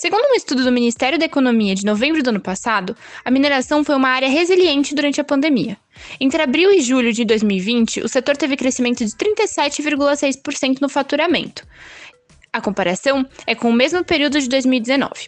Segundo 0.00 0.30
um 0.30 0.34
estudo 0.36 0.62
do 0.62 0.70
Ministério 0.70 1.18
da 1.18 1.24
Economia 1.24 1.74
de 1.74 1.84
novembro 1.84 2.22
do 2.22 2.30
ano 2.30 2.38
passado, 2.38 2.96
a 3.24 3.32
mineração 3.32 3.82
foi 3.82 3.96
uma 3.96 4.08
área 4.08 4.28
resiliente 4.28 4.94
durante 4.94 5.20
a 5.20 5.24
pandemia. 5.24 5.76
Entre 6.20 6.40
abril 6.40 6.70
e 6.70 6.80
julho 6.80 7.12
de 7.12 7.24
2020, 7.24 8.02
o 8.02 8.08
setor 8.08 8.36
teve 8.36 8.56
crescimento 8.56 9.04
de 9.04 9.10
37,6% 9.10 10.80
no 10.80 10.88
faturamento. 10.88 11.66
A 12.52 12.60
comparação 12.60 13.26
é 13.44 13.56
com 13.56 13.70
o 13.70 13.72
mesmo 13.72 14.04
período 14.04 14.38
de 14.38 14.48
2019. 14.48 15.26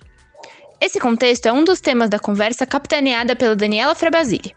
Esse 0.80 1.01
contexto 1.01 1.46
é 1.46 1.52
um 1.52 1.65
dos 1.65 1.80
temas 1.80 2.09
da 2.09 2.21
conversa 2.21 2.65
capitaneada 2.65 3.34
pela 3.34 3.57
Daniela 3.57 3.96
Frabasile. 3.96 4.55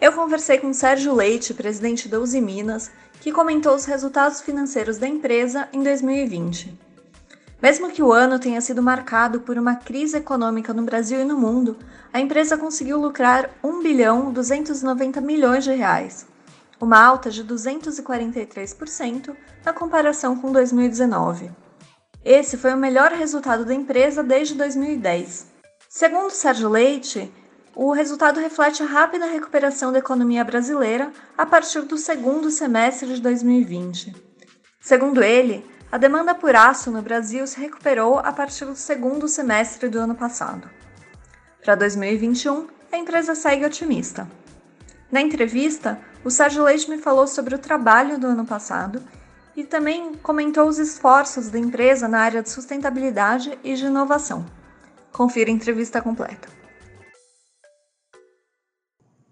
Eu 0.00 0.12
conversei 0.12 0.58
com 0.58 0.72
Sérgio 0.72 1.14
Leite, 1.14 1.54
presidente 1.54 2.08
da 2.08 2.18
Uzi 2.18 2.40
Minas, 2.40 2.90
que 3.20 3.30
comentou 3.30 3.76
os 3.76 3.84
resultados 3.84 4.40
financeiros 4.40 4.98
da 4.98 5.06
empresa 5.06 5.68
em 5.72 5.84
2020. 5.84 6.87
Mesmo 7.60 7.90
que 7.90 8.02
o 8.02 8.12
ano 8.12 8.38
tenha 8.38 8.60
sido 8.60 8.80
marcado 8.80 9.40
por 9.40 9.58
uma 9.58 9.74
crise 9.74 10.16
econômica 10.16 10.72
no 10.72 10.84
Brasil 10.84 11.20
e 11.20 11.24
no 11.24 11.36
mundo, 11.36 11.76
a 12.12 12.20
empresa 12.20 12.56
conseguiu 12.56 13.00
lucrar 13.00 13.50
1 13.64 13.82
bilhão 13.82 14.32
290 14.32 15.20
milhões 15.20 15.64
de 15.64 15.72
reais, 15.72 16.24
uma 16.80 17.04
alta 17.04 17.30
de 17.30 17.42
243% 17.42 19.34
na 19.64 19.72
comparação 19.72 20.36
com 20.36 20.52
2019. 20.52 21.50
Esse 22.24 22.56
foi 22.56 22.72
o 22.74 22.78
melhor 22.78 23.10
resultado 23.10 23.64
da 23.64 23.74
empresa 23.74 24.22
desde 24.22 24.54
2010. 24.54 25.48
Segundo 25.88 26.30
Sérgio 26.30 26.68
Leite, 26.68 27.32
o 27.74 27.90
resultado 27.90 28.38
reflete 28.38 28.84
a 28.84 28.86
rápida 28.86 29.26
recuperação 29.26 29.90
da 29.92 29.98
economia 29.98 30.44
brasileira 30.44 31.10
a 31.36 31.44
partir 31.44 31.82
do 31.82 31.98
segundo 31.98 32.50
semestre 32.52 33.14
de 33.14 33.20
2020. 33.20 34.14
Segundo 34.80 35.22
ele, 35.22 35.64
a 35.90 35.96
demanda 35.96 36.34
por 36.34 36.54
aço 36.54 36.90
no 36.90 37.00
Brasil 37.00 37.46
se 37.46 37.58
recuperou 37.58 38.18
a 38.18 38.30
partir 38.30 38.66
do 38.66 38.76
segundo 38.76 39.26
semestre 39.26 39.88
do 39.88 39.98
ano 39.98 40.14
passado. 40.14 40.68
Para 41.64 41.74
2021, 41.74 42.66
a 42.92 42.96
empresa 42.98 43.34
segue 43.34 43.64
otimista. 43.64 44.28
Na 45.10 45.22
entrevista, 45.22 45.98
o 46.22 46.30
Sérgio 46.30 46.62
Leite 46.62 46.90
me 46.90 46.98
falou 46.98 47.26
sobre 47.26 47.54
o 47.54 47.58
trabalho 47.58 48.18
do 48.18 48.26
ano 48.26 48.44
passado 48.44 49.02
e 49.56 49.64
também 49.64 50.14
comentou 50.22 50.68
os 50.68 50.78
esforços 50.78 51.48
da 51.48 51.58
empresa 51.58 52.06
na 52.06 52.20
área 52.20 52.42
de 52.42 52.50
sustentabilidade 52.50 53.58
e 53.64 53.74
de 53.74 53.86
inovação. 53.86 54.44
Confira 55.10 55.50
a 55.50 55.54
entrevista 55.54 56.02
completa. 56.02 56.57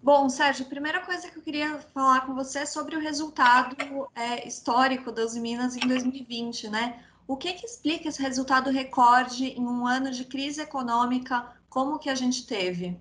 Bom, 0.07 0.29
Sérgio, 0.29 0.65
a 0.65 0.69
primeira 0.69 1.01
coisa 1.01 1.29
que 1.29 1.37
eu 1.37 1.43
queria 1.43 1.79
falar 1.93 2.25
com 2.25 2.33
você 2.33 2.59
é 2.59 2.65
sobre 2.65 2.95
o 2.95 2.99
resultado 3.01 3.75
é, 4.15 4.47
histórico 4.47 5.11
das 5.11 5.37
Minas 5.37 5.75
em 5.75 5.85
2020, 5.85 6.69
né? 6.69 7.03
O 7.27 7.35
que, 7.35 7.51
que 7.51 7.65
explica 7.65 8.07
esse 8.07 8.21
resultado 8.21 8.69
recorde 8.69 9.47
em 9.47 9.67
um 9.67 9.85
ano 9.85 10.09
de 10.09 10.23
crise 10.23 10.61
econômica 10.61 11.45
como 11.69 11.99
que 11.99 12.09
a 12.09 12.15
gente 12.15 12.47
teve? 12.47 12.95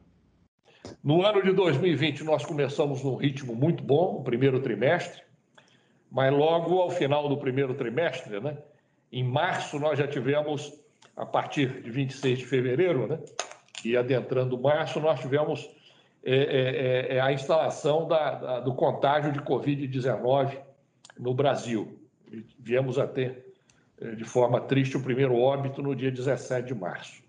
No 1.01 1.25
ano 1.25 1.45
de 1.45 1.53
2020, 1.53 2.25
nós 2.25 2.45
começamos 2.45 3.05
num 3.05 3.15
ritmo 3.15 3.55
muito 3.55 3.85
bom, 3.85 4.17
o 4.17 4.25
primeiro 4.25 4.61
trimestre, 4.61 5.23
mas 6.11 6.33
logo 6.33 6.81
ao 6.81 6.91
final 6.91 7.29
do 7.29 7.37
primeiro 7.37 7.73
trimestre, 7.75 8.41
né, 8.41 8.59
em 9.13 9.23
março, 9.23 9.79
nós 9.79 9.97
já 9.97 10.09
tivemos, 10.09 10.73
a 11.17 11.25
partir 11.25 11.83
de 11.83 11.89
26 11.89 12.41
de 12.41 12.47
fevereiro, 12.47 13.07
né, 13.07 13.21
e 13.85 13.97
adentrando 13.97 14.59
março, 14.59 14.99
nós 14.99 15.21
tivemos 15.21 15.71
é, 16.27 16.35
é, 16.35 17.15
é, 17.15 17.17
é 17.17 17.21
a 17.21 17.33
instalação 17.33 18.09
da, 18.09 18.31
da, 18.33 18.61
do 18.61 18.75
contágio 18.75 19.31
de 19.31 19.41
Covid-19 19.41 20.59
no 21.17 21.33
Brasil. 21.33 22.01
Viemos 22.59 22.99
a 22.99 23.07
ter, 23.07 23.55
é, 24.01 24.11
de 24.11 24.25
forma 24.25 24.61
triste, 24.61 24.97
o 24.97 25.03
primeiro 25.03 25.39
óbito 25.39 25.81
no 25.81 25.95
dia 25.95 26.11
17 26.11 26.67
de 26.67 26.75
março. 26.75 27.23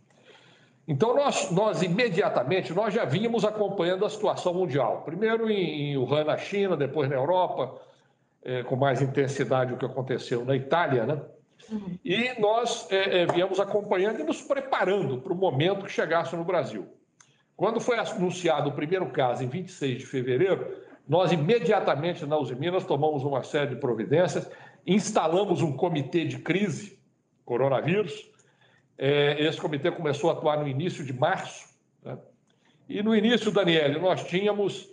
Então, 0.88 1.16
nós, 1.16 1.52
nós 1.52 1.84
imediatamente, 1.84 2.74
nós 2.74 2.92
já 2.92 3.06
vínhamos 3.06 3.46
acompanhando 3.46 4.04
a 4.04 4.10
situação 4.10 4.54
mundial. 4.54 5.04
Primeiro 5.04 5.48
em, 5.48 5.92
em 5.92 5.98
Wuhan, 5.98 6.24
na 6.24 6.38
China, 6.38 6.76
depois 6.76 7.08
na 7.08 7.16
Europa, 7.16 7.80
é, 8.42 8.64
com 8.64 8.76
mais 8.76 9.00
intensidade 9.00 9.74
o 9.74 9.78
que 9.78 9.86
aconteceu 9.86 10.44
na 10.44 10.56
Itália, 10.56 11.06
né? 11.06 11.22
Uhum. 11.70 12.00
E 12.04 12.40
nós 12.40 12.88
é, 12.90 13.22
é, 13.22 13.26
viemos 13.28 13.60
acompanhando 13.60 14.22
e 14.22 14.24
nos 14.24 14.42
preparando 14.42 15.20
para 15.20 15.34
o 15.34 15.36
momento 15.36 15.86
que 15.86 15.92
chegasse 15.92 16.36
no 16.36 16.46
Brasil. 16.46 16.88
Quando 17.58 17.80
foi 17.80 17.98
anunciado 17.98 18.70
o 18.70 18.74
primeiro 18.74 19.10
caso, 19.10 19.44
em 19.44 19.48
26 19.48 19.98
de 19.98 20.06
fevereiro, 20.06 20.78
nós 21.10 21.32
imediatamente 21.32 22.24
na 22.24 22.38
Uzi 22.38 22.54
Minas 22.54 22.86
tomamos 22.86 23.24
uma 23.24 23.42
série 23.42 23.72
de 23.74 23.78
providências, 23.78 24.48
instalamos 24.86 25.64
um 25.64 25.76
comitê 25.76 26.24
de 26.24 26.38
crise, 26.38 27.00
coronavírus. 27.44 28.30
É, 28.96 29.44
esse 29.44 29.60
comitê 29.60 29.90
começou 29.90 30.30
a 30.30 30.34
atuar 30.34 30.60
no 30.60 30.68
início 30.68 31.04
de 31.04 31.12
março. 31.12 31.76
Né? 32.06 32.16
E 32.88 33.02
no 33.02 33.16
início, 33.16 33.52
Daniele, 33.52 34.00
nós 34.00 34.24
tínhamos 34.24 34.88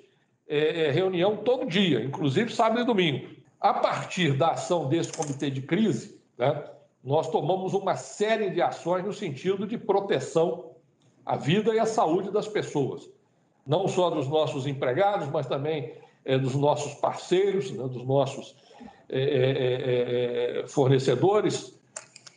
é, 0.49 0.87
é, 0.87 0.91
reunião 0.91 1.37
todo 1.37 1.67
dia, 1.67 2.03
inclusive 2.03 2.51
sábado 2.51 2.81
e 2.81 2.85
domingo. 2.85 3.29
A 3.61 3.75
partir 3.75 4.33
da 4.33 4.53
ação 4.53 4.89
desse 4.89 5.13
comitê 5.13 5.51
de 5.51 5.61
crise, 5.61 6.19
né, 6.39 6.65
nós 7.03 7.29
tomamos 7.31 7.75
uma 7.75 7.97
série 7.97 8.49
de 8.49 8.63
ações 8.63 9.05
no 9.05 9.13
sentido 9.13 9.67
de 9.67 9.77
proteção 9.77 10.74
a 11.25 11.37
vida 11.37 11.75
e 11.75 11.79
a 11.79 11.87
saúde 11.87 12.31
das 12.31 12.47
pessoas, 12.47 13.09
não 13.67 13.89
só 13.89 14.11
dos 14.11 14.29
nossos 14.29 14.67
empregados, 14.67 15.29
mas 15.29 15.47
também 15.47 15.95
é, 16.25 16.39
dos 16.39 16.55
nossos 16.55 16.95
parceiros, 16.95 17.71
né, 17.71 17.83
dos 17.89 18.05
nossos 18.05 18.55
é, 19.09 20.65
fornecedores 20.67 21.79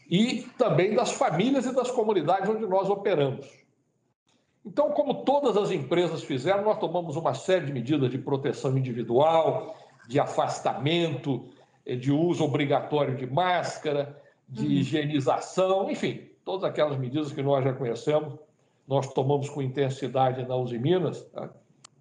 e 0.10 0.44
também 0.58 0.96
das 0.96 1.12
famílias 1.12 1.66
e 1.66 1.76
das 1.76 1.92
comunidades 1.92 2.50
onde 2.50 2.66
nós 2.66 2.90
operamos. 2.90 3.46
Então, 4.66 4.92
como 4.92 5.24
todas 5.24 5.56
as 5.56 5.72
empresas 5.72 6.24
fizeram, 6.24 6.64
nós 6.64 6.78
tomamos 6.78 7.16
uma 7.16 7.34
série 7.34 7.66
de 7.66 7.74
medidas 7.74 8.12
de 8.12 8.18
proteção 8.18 8.78
individual, 8.78 9.76
de 10.08 10.20
afastamento, 10.20 11.46
de 11.86 12.12
uso 12.12 12.44
obrigatório 12.44 13.16
de 13.16 13.26
máscara, 13.26 14.22
de 14.48 14.66
uhum. 14.66 14.72
higienização, 14.72 15.90
enfim, 15.90 16.28
todas 16.44 16.66
aquelas 16.66 16.98
medidas 16.98 17.32
que 17.32 17.42
nós 17.42 17.64
já 17.64 17.74
conhecemos 17.74 18.34
nós 18.88 19.12
tomamos 19.14 19.50
com 19.50 19.62
intensidade 19.62 20.48
na 20.48 20.56
Uzi 20.56 20.80
Minas. 20.80 21.22
Tá? 21.26 21.50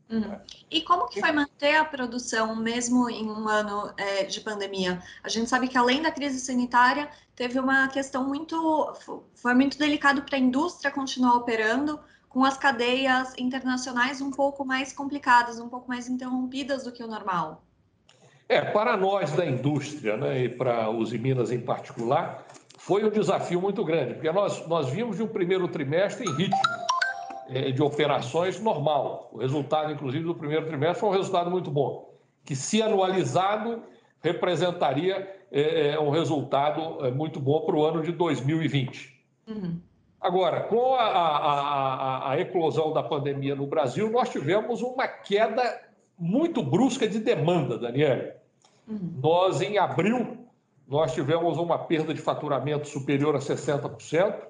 Uhum. 0.09 0.39
E 0.71 0.83
como 0.83 1.09
que 1.09 1.21
foi 1.21 1.33
manter 1.33 1.75
a 1.75 1.85
produção 1.85 2.55
mesmo 2.55 3.11
em 3.11 3.29
um 3.29 3.49
ano 3.49 3.93
é, 3.97 4.23
de 4.23 4.41
pandemia? 4.41 5.03
A 5.25 5.29
gente 5.29 5.51
sabe 5.51 5.67
que 5.67 5.77
além 5.77 6.01
da 6.01 6.13
crise 6.13 6.39
sanitária, 6.39 7.11
teve 7.35 7.59
uma 7.59 7.89
questão 7.89 8.27
muito, 8.27 8.93
foi 9.35 9.55
muito 9.55 9.77
delicado 9.77 10.23
para 10.23 10.37
a 10.37 10.41
indústria 10.41 10.93
continuar 10.93 11.35
operando, 11.35 11.99
com 12.29 12.45
as 12.45 12.57
cadeias 12.57 13.33
internacionais 13.39 14.21
um 14.21 14.31
pouco 14.31 14.65
mais 14.65 14.93
complicadas, 14.93 15.59
um 15.59 15.71
pouco 15.71 15.89
mais 15.89 16.07
interrompidas 16.07 16.85
do 16.85 16.93
que 16.93 17.03
o 17.03 17.07
normal. 17.07 17.65
É, 18.49 18.61
para 18.61 18.97
nós 18.97 19.33
da 19.33 19.45
indústria, 19.45 20.17
né, 20.17 20.45
e 20.45 20.49
para 20.49 20.89
os 20.91 21.13
Minas 21.13 21.51
em 21.51 21.61
particular, 21.61 22.47
foi 22.87 23.05
um 23.05 23.11
desafio 23.11 23.61
muito 23.61 23.85
grande, 23.85 24.15
porque 24.15 24.31
nós, 24.31 24.65
nós 24.69 24.89
vimos 24.89 25.17
de 25.17 25.23
um 25.25 25.27
primeiro 25.27 25.67
trimestre 25.67 26.25
em 26.25 26.33
ritmo 26.37 26.57
é, 27.49 27.73
de 27.73 27.83
operações 27.83 28.61
normal. 28.61 29.29
O 29.33 29.39
resultado, 29.39 29.93
inclusive, 29.93 30.23
do 30.23 30.37
primeiro 30.37 30.67
trimestre 30.67 31.01
foi 31.01 31.09
um 31.09 31.13
resultado 31.13 31.51
muito 31.51 31.69
bom, 31.69 32.15
que, 32.45 32.55
se 32.55 32.81
anualizado, 32.81 33.83
representaria 34.23 35.37
é, 35.51 35.99
um 35.99 36.11
resultado 36.11 37.13
muito 37.13 37.41
bom 37.41 37.63
para 37.63 37.75
o 37.75 37.85
ano 37.85 38.05
de 38.05 38.13
2020. 38.13 39.21
Uhum. 39.49 39.81
Agora, 40.21 40.61
com 40.61 40.95
a, 40.95 41.03
a, 41.03 41.39
a, 41.39 42.31
a, 42.31 42.41
eclosão 42.41 42.93
da 42.93 43.03
pandemia 43.03 43.57
no 43.57 43.67
Brasil, 43.67 44.09
nós 44.13 44.29
tivemos 44.29 44.81
uma 44.81 45.09
queda 45.09 45.83
muito 46.17 46.63
brusca 46.63 47.09
de 47.09 47.19
demanda, 47.19 47.77
Daniela. 47.77 48.37
Uhum. 48.87 49.19
Nós, 49.21 49.61
em 49.61 49.77
abril, 49.77 50.46
nós 50.89 51.13
tivemos 51.13 51.59
uma 51.59 51.79
perda 51.79 52.15
de 52.15 52.21
faturamento 52.21 52.89
superior 52.89 53.35
a 53.35 53.41
60%. 53.41 54.47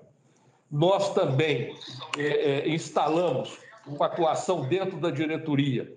Nós 0.71 1.15
também 1.15 1.75
é, 2.19 2.23
é, 2.23 2.69
instalamos 2.69 3.59
uma 3.87 4.07
atuação 4.07 4.67
dentro 4.69 4.99
da 4.99 5.11
diretoria 5.11 5.97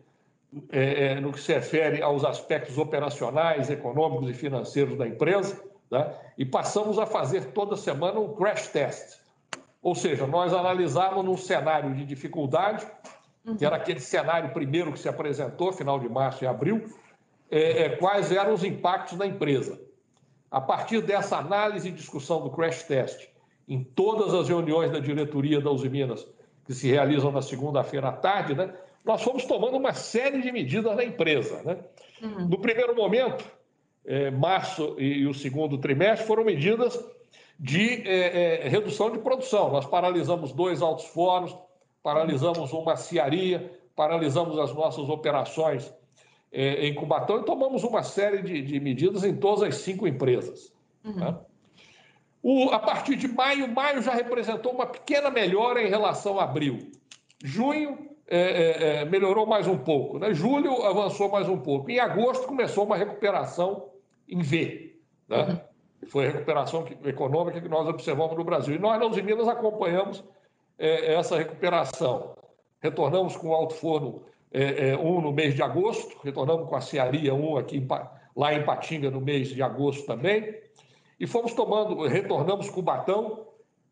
é, 0.72 1.06
é, 1.06 1.20
no 1.20 1.32
que 1.32 1.40
se 1.40 1.54
refere 1.54 2.02
aos 2.02 2.24
aspectos 2.24 2.78
operacionais, 2.78 3.70
econômicos 3.70 4.30
e 4.30 4.34
financeiros 4.34 4.98
da 4.98 5.08
empresa, 5.08 5.62
né? 5.92 6.14
e 6.38 6.46
passamos 6.46 6.98
a 6.98 7.06
fazer 7.06 7.52
toda 7.52 7.76
semana 7.76 8.20
um 8.20 8.34
crash 8.34 8.68
test, 8.68 9.20
Ou 9.82 9.94
seja, 9.94 10.26
nós 10.26 10.54
analisamos 10.54 11.24
num 11.26 11.38
cenário 11.38 11.94
de 11.94 12.06
dificuldade, 12.06 12.86
que 13.58 13.66
era 13.66 13.76
aquele 13.76 14.00
cenário 14.00 14.52
primeiro 14.52 14.92
que 14.92 15.00
se 15.00 15.10
apresentou, 15.10 15.72
final 15.72 16.00
de 16.00 16.08
março 16.08 16.44
e 16.44 16.48
abril, 16.48 16.88
é, 17.50 17.84
é, 17.84 17.90
quais 17.90 18.32
eram 18.32 18.54
os 18.54 18.64
impactos 18.64 19.18
na 19.18 19.26
empresa. 19.26 19.80
A 20.52 20.60
partir 20.60 21.02
dessa 21.02 21.38
análise 21.38 21.90
e 21.90 21.92
discussão 21.92 22.42
do 22.42 22.50
crash 22.50 22.84
test, 22.84 23.28
em 23.68 23.84
todas 23.84 24.34
as 24.34 24.50
reuniões 24.50 24.92
da 24.92 25.00
diretoria 25.00 25.62
da 25.62 25.70
Uzi 25.70 25.90
Minas, 25.90 26.26
que 26.66 26.74
se 26.74 26.88
realizam 26.90 27.32
na 27.32 27.42
segunda-feira 27.42 28.10
à 28.10 28.12
tarde, 28.12 28.56
né, 28.56 28.74
nós 29.06 29.22
fomos 29.22 29.46
tomando 29.46 29.78
uma 29.78 29.94
série 29.94 30.42
de 30.42 30.52
medidas 30.52 30.96
na 30.96 31.04
empresa. 31.04 31.62
Né? 31.64 31.78
Uhum. 32.22 32.48
No 32.48 32.60
primeiro 32.60 32.96
momento, 32.96 33.46
é, 34.06 34.32
março 34.32 34.96
e, 34.98 35.20
e, 35.20 35.28
o 35.28 35.34
segundo 35.34 35.78
trimestre, 35.78 36.26
foram 36.26 36.44
medidas 36.44 37.00
de 37.60 38.08
é, 38.08 38.66
é, 38.66 38.70
redução 38.70 39.12
de 39.12 39.20
produção. 39.20 39.72
Nós 39.72 39.86
paralisamos 39.86 40.52
dois 40.52 40.82
altos 40.82 41.06
fornos, 41.06 41.56
paralisamos 42.02 42.74
uma 42.74 42.96
ciaria, 42.96 43.72
paralisamos 43.96 44.58
as 44.58 44.74
nossas 44.74 45.10
operações 45.10 45.92
é, 46.52 46.88
em 46.88 46.94
Cubatão 46.94 47.40
e 47.40 47.46
tomamos 47.46 47.84
uma 47.84 48.04
série 48.04 48.42
de, 48.42 48.62
de, 48.62 48.80
medidas 48.80 49.24
em 49.24 49.36
todas 49.36 49.64
as 49.64 49.76
cinco 49.76 50.08
empresas. 50.08 50.74
Uhum. 51.04 51.16
Né? 51.16 51.38
O, 52.42 52.70
a 52.70 52.80
partir 52.80 53.16
de 53.16 53.28
maio, 53.28 53.68
maio 53.68 54.02
já 54.02 54.14
representou 54.14 54.74
uma 54.74 54.86
pequena 54.86 55.30
melhora 55.30 55.82
em 55.82 55.90
relação 55.90 56.40
a 56.40 56.44
abril. 56.44 56.92
Junho 57.44 58.10
é, 58.28 58.38
é, 58.38 59.02
é, 59.02 59.06
melhorou 59.06 59.46
mais 59.46 59.68
um 59.68 59.78
pouco. 59.78 60.20
Né? 60.20 60.34
Julho 60.34 60.84
avançou 60.84 61.30
mais 61.30 61.50
um 61.50 61.58
pouco. 61.58 61.90
Em 61.90 62.00
agosto 62.00 62.48
começou 62.48 62.86
uma 62.86 62.96
recuperação 62.96 63.90
em 64.28 64.42
V. 64.42 64.96
Né? 65.28 65.44
Uhum. 65.44 66.08
Foi 66.08 66.28
a 66.28 66.32
recuperação 66.32 66.86
econômica 67.04 67.60
que 67.60 67.68
nós 67.68 67.88
observamos 67.88 68.38
no 68.38 68.44
Brasil. 68.44 68.76
E 68.76 68.80
nós, 68.80 69.00
na 69.00 69.06
Uzi 69.06 69.22
Minas, 69.22 69.48
acompanhamos 69.48 70.24
é, 70.78 71.14
essa 71.14 71.38
recuperação. 71.38 72.36
Retornamos 72.80 73.36
com 73.36 73.54
alto 73.54 73.74
forno 73.74 74.24
é, 74.52 74.90
é, 74.90 74.98
um 74.98 75.22
no 75.22 75.32
mês 75.32 75.54
de 75.54 75.62
agosto, 75.62 76.18
retornamos 76.24 76.68
com 76.68 76.76
a 76.76 76.82
Cearia 76.82 77.34
um 77.34 77.58
aqui 77.58 77.86
lá 78.36 78.54
em 78.54 78.64
Patinga 78.64 79.12
no 79.12 79.22
mês 79.22 79.50
de 79.50 79.62
agosto 79.62 80.06
também, 80.06 80.56
e 81.20 81.28
fomos 81.28 81.54
tomando, 81.54 82.08
retornamos 82.08 82.70
com 82.70 82.80
o 82.80 82.84
Batão, 82.84 83.46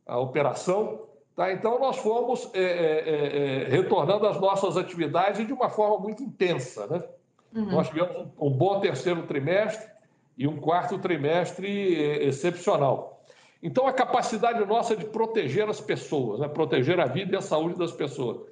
a 0.05 0.17
operação, 0.17 1.01
tá? 1.35 1.51
então 1.51 1.77
nós 1.79 1.97
fomos 1.97 2.49
é, 2.53 2.61
é, 2.61 3.09
é, 3.09 3.63
é 3.63 3.69
retornando 3.69 4.25
às 4.25 4.39
nossas 4.39 4.77
atividades 4.77 5.45
de 5.45 5.53
uma 5.53 5.69
forma 5.69 5.99
muito 5.99 6.23
intensa. 6.23 6.87
Né? 6.87 7.03
Uhum. 7.53 7.71
Nós 7.71 7.89
tivemos 7.89 8.15
um, 8.15 8.47
um 8.47 8.49
bom 8.49 8.79
terceiro 8.79 9.27
trimestre 9.27 9.85
e 10.37 10.47
um 10.47 10.57
quarto 10.57 10.97
trimestre 10.97 11.67
excepcional. 12.23 13.17
Então, 13.61 13.87
a 13.87 13.91
capacidade 13.91 14.63
nossa 14.65 14.95
de 14.95 15.05
proteger 15.05 15.67
as 15.67 15.81
pessoas, 15.81 16.39
né? 16.39 16.47
proteger 16.47 16.99
a 16.99 17.05
vida 17.05 17.35
e 17.35 17.37
a 17.37 17.41
saúde 17.41 17.77
das 17.77 17.91
pessoas, 17.91 18.47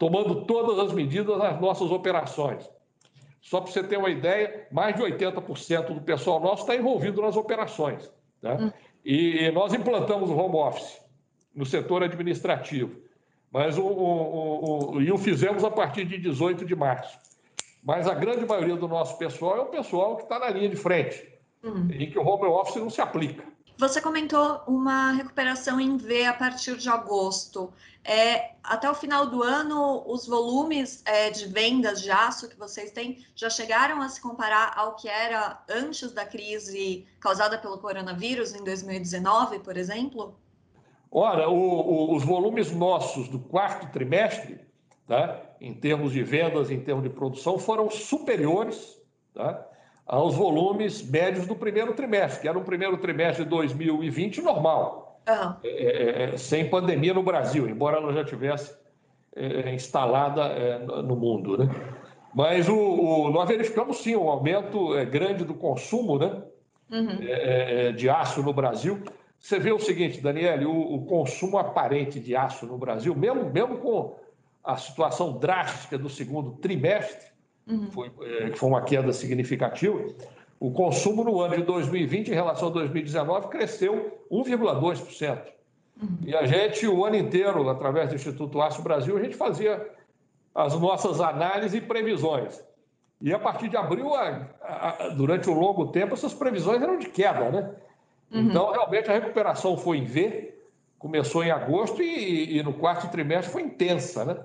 tomando 0.00 0.46
todas 0.46 0.78
as 0.78 0.94
medidas 0.94 1.36
nas 1.36 1.60
nossas 1.60 1.90
operações. 1.90 2.66
Só 3.42 3.60
para 3.60 3.70
você 3.70 3.84
ter 3.84 3.98
uma 3.98 4.08
ideia, 4.08 4.66
mais 4.72 4.96
de 4.96 5.02
80% 5.02 5.92
do 5.92 6.00
pessoal 6.00 6.40
nosso 6.40 6.62
está 6.62 6.74
envolvido 6.74 7.20
nas 7.20 7.36
operações. 7.36 8.10
Né? 8.40 8.56
Hum. 8.58 8.72
E 9.04 9.50
nós 9.50 9.74
implantamos 9.74 10.30
o 10.30 10.36
home 10.36 10.56
office 10.56 10.98
no 11.54 11.66
setor 11.66 12.02
administrativo, 12.02 12.98
mas 13.52 13.76
o, 13.76 13.84
o, 13.84 14.94
o, 14.94 15.02
e 15.02 15.12
o 15.12 15.18
fizemos 15.18 15.64
a 15.64 15.70
partir 15.70 16.06
de 16.06 16.16
18 16.16 16.64
de 16.64 16.74
março. 16.74 17.18
Mas 17.82 18.08
a 18.08 18.14
grande 18.14 18.46
maioria 18.46 18.76
do 18.76 18.88
nosso 18.88 19.18
pessoal 19.18 19.58
é 19.58 19.60
o 19.60 19.66
pessoal 19.66 20.16
que 20.16 20.22
está 20.22 20.38
na 20.38 20.48
linha 20.48 20.70
de 20.70 20.76
frente, 20.76 21.28
uhum. 21.62 21.88
em 21.92 22.10
que 22.10 22.18
o 22.18 22.26
home 22.26 22.46
office 22.46 22.76
não 22.76 22.88
se 22.88 23.02
aplica. 23.02 23.44
Você 23.80 23.98
comentou 23.98 24.60
uma 24.66 25.12
recuperação 25.12 25.80
em 25.80 25.96
V 25.96 26.26
a 26.26 26.34
partir 26.34 26.76
de 26.76 26.90
agosto. 26.90 27.72
É, 28.04 28.50
até 28.62 28.90
o 28.90 28.94
final 28.94 29.24
do 29.24 29.42
ano, 29.42 30.04
os 30.06 30.26
volumes 30.26 31.02
é, 31.06 31.30
de 31.30 31.46
vendas 31.46 32.02
de 32.02 32.10
aço 32.10 32.46
que 32.46 32.58
vocês 32.58 32.90
têm 32.90 33.24
já 33.34 33.48
chegaram 33.48 34.02
a 34.02 34.08
se 34.10 34.20
comparar 34.20 34.74
ao 34.76 34.96
que 34.96 35.08
era 35.08 35.64
antes 35.66 36.12
da 36.12 36.26
crise 36.26 37.06
causada 37.20 37.56
pelo 37.56 37.78
coronavírus 37.78 38.54
em 38.54 38.62
2019, 38.62 39.60
por 39.60 39.78
exemplo? 39.78 40.38
Ora, 41.10 41.48
o, 41.48 41.54
o, 41.54 42.14
os 42.14 42.22
volumes 42.22 42.70
nossos 42.72 43.28
do 43.28 43.38
quarto 43.38 43.90
trimestre, 43.90 44.60
tá, 45.06 45.40
em 45.58 45.72
termos 45.72 46.12
de 46.12 46.22
vendas, 46.22 46.70
em 46.70 46.80
termos 46.80 47.02
de 47.02 47.08
produção, 47.08 47.58
foram 47.58 47.88
superiores 47.88 49.00
tá, 49.32 49.69
aos 50.10 50.34
volumes 50.34 51.08
médios 51.08 51.46
do 51.46 51.54
primeiro 51.54 51.94
trimestre, 51.94 52.40
que 52.40 52.48
era 52.48 52.58
um 52.58 52.64
primeiro 52.64 52.98
trimestre 52.98 53.44
de 53.44 53.50
2020 53.50 54.42
normal, 54.42 55.22
uhum. 55.28 55.54
é, 55.62 56.32
é, 56.32 56.36
sem 56.36 56.68
pandemia 56.68 57.14
no 57.14 57.22
Brasil, 57.22 57.68
embora 57.68 57.98
ela 57.98 58.12
já 58.12 58.24
tivesse 58.24 58.76
é, 59.36 59.72
instalada 59.72 60.46
é, 60.46 60.80
no 60.80 61.14
mundo. 61.14 61.58
Né? 61.58 61.70
Mas 62.34 62.68
o, 62.68 62.76
o, 62.76 63.30
nós 63.30 63.46
verificamos 63.46 63.98
sim 63.98 64.16
um 64.16 64.28
aumento 64.28 64.96
é, 64.96 65.04
grande 65.04 65.44
do 65.44 65.54
consumo 65.54 66.18
né? 66.18 66.42
Uhum. 66.90 67.18
É, 67.22 67.92
de 67.92 68.10
aço 68.10 68.42
no 68.42 68.52
Brasil. 68.52 69.00
Você 69.38 69.60
vê 69.60 69.70
o 69.70 69.78
seguinte, 69.78 70.20
Daniele, 70.20 70.66
o, 70.66 70.94
o, 70.94 71.04
consumo 71.04 71.56
aparente 71.56 72.18
de 72.18 72.34
aço 72.34 72.66
no 72.66 72.76
Brasil, 72.76 73.14
mesmo, 73.14 73.48
mesmo 73.48 73.78
com 73.78 74.16
a 74.64 74.76
situação 74.76 75.38
drástica 75.38 75.96
do 75.96 76.08
segundo 76.08 76.56
trimestre, 76.56 77.30
uhum. 77.70 77.90
foi, 77.90 78.10
é, 78.22 78.50
foi 78.56 78.68
uma 78.68 78.82
queda 78.82 79.12
significativa. 79.12 80.06
O 80.58 80.70
consumo 80.70 81.24
no 81.24 81.40
ano 81.40 81.56
de 81.56 81.62
2020 81.62 82.28
em 82.28 82.34
relação 82.34 82.68
a 82.68 82.72
2019 82.72 83.48
cresceu 83.48 84.18
1,2%. 84.30 85.42
Uhum. 86.02 86.08
E 86.26 86.34
a 86.34 86.44
gente, 86.46 86.86
o 86.86 87.04
ano 87.04 87.16
inteiro, 87.16 87.68
através 87.68 88.10
do 88.10 88.14
Instituto 88.14 88.60
Aço 88.60 88.82
Brasil, 88.82 89.16
a 89.16 89.22
gente 89.22 89.36
fazia 89.36 89.88
as 90.54 90.78
nossas 90.78 91.20
análises 91.20 91.74
e 91.74 91.80
previsões. 91.80 92.62
E 93.20 93.32
a 93.32 93.38
partir 93.38 93.68
de 93.68 93.76
abril, 93.76 94.14
a, 94.14 94.46
a, 94.62 95.08
durante 95.10 95.48
um 95.48 95.58
longo 95.58 95.88
tempo, 95.88 96.14
essas 96.14 96.32
previsões 96.32 96.82
eram 96.82 96.98
de 96.98 97.08
queda, 97.08 97.50
né? 97.50 97.74
Uhum. 98.32 98.40
Então, 98.42 98.70
realmente, 98.70 99.10
a 99.10 99.14
recuperação 99.14 99.76
foi 99.76 99.98
em 99.98 100.04
V, 100.04 100.54
começou 100.98 101.44
em 101.44 101.50
agosto 101.50 102.02
e, 102.02 102.58
e 102.58 102.62
no 102.62 102.72
quarto 102.72 103.10
trimestre 103.10 103.52
foi 103.52 103.62
intensa, 103.62 104.24
né? 104.24 104.36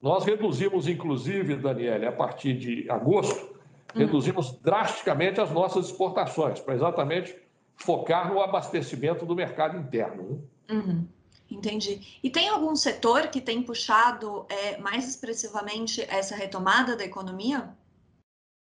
Nós 0.00 0.24
reduzimos, 0.24 0.88
inclusive, 0.88 1.56
Daniele, 1.56 2.06
a 2.06 2.12
partir 2.12 2.54
de 2.54 2.90
agosto, 2.90 3.54
uhum. 3.94 4.00
reduzimos 4.00 4.52
drasticamente 4.60 5.40
as 5.40 5.50
nossas 5.50 5.86
exportações, 5.86 6.58
para 6.60 6.74
exatamente 6.74 7.36
focar 7.76 8.32
no 8.32 8.40
abastecimento 8.40 9.26
do 9.26 9.34
mercado 9.34 9.76
interno. 9.76 10.22
Né? 10.68 10.76
Uhum. 10.76 11.06
Entendi. 11.50 12.18
E 12.22 12.30
tem 12.30 12.48
algum 12.48 12.76
setor 12.76 13.28
que 13.28 13.40
tem 13.40 13.62
puxado 13.62 14.46
é, 14.48 14.78
mais 14.78 15.08
expressivamente 15.08 16.00
essa 16.02 16.36
retomada 16.36 16.96
da 16.96 17.04
economia? 17.04 17.68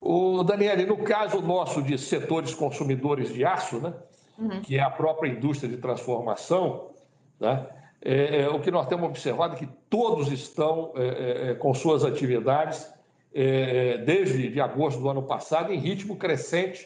O 0.02 0.44
Daniele, 0.44 0.86
no 0.86 0.98
caso 0.98 1.42
nosso 1.42 1.82
de 1.82 1.98
setores 1.98 2.54
consumidores 2.54 3.34
de 3.34 3.46
aço, 3.46 3.80
né, 3.80 3.94
uhum. 4.38 4.62
que 4.62 4.78
é 4.78 4.82
a 4.82 4.90
própria 4.90 5.30
indústria 5.30 5.70
de 5.70 5.78
transformação, 5.78 6.92
né, 7.40 7.66
é, 8.02 8.42
é, 8.42 8.50
o 8.50 8.60
que 8.60 8.70
nós 8.70 8.88
temos 8.88 9.10
observado 9.10 9.56
é 9.56 9.58
que 9.58 9.70
todos 9.96 10.30
estão 10.30 10.92
é, 10.98 11.04
é, 11.04 11.52
é 11.52 11.54
com 11.56 11.74
suas 11.74 12.04
atividades 12.04 12.94
é, 13.34 13.98
desde 14.00 14.50
de 14.50 14.60
agosto 14.60 15.00
do 15.00 15.08
ano 15.08 15.24
passado 15.24 15.72
em 15.72 15.80
ritmo 15.80 16.18
crescente, 16.18 16.86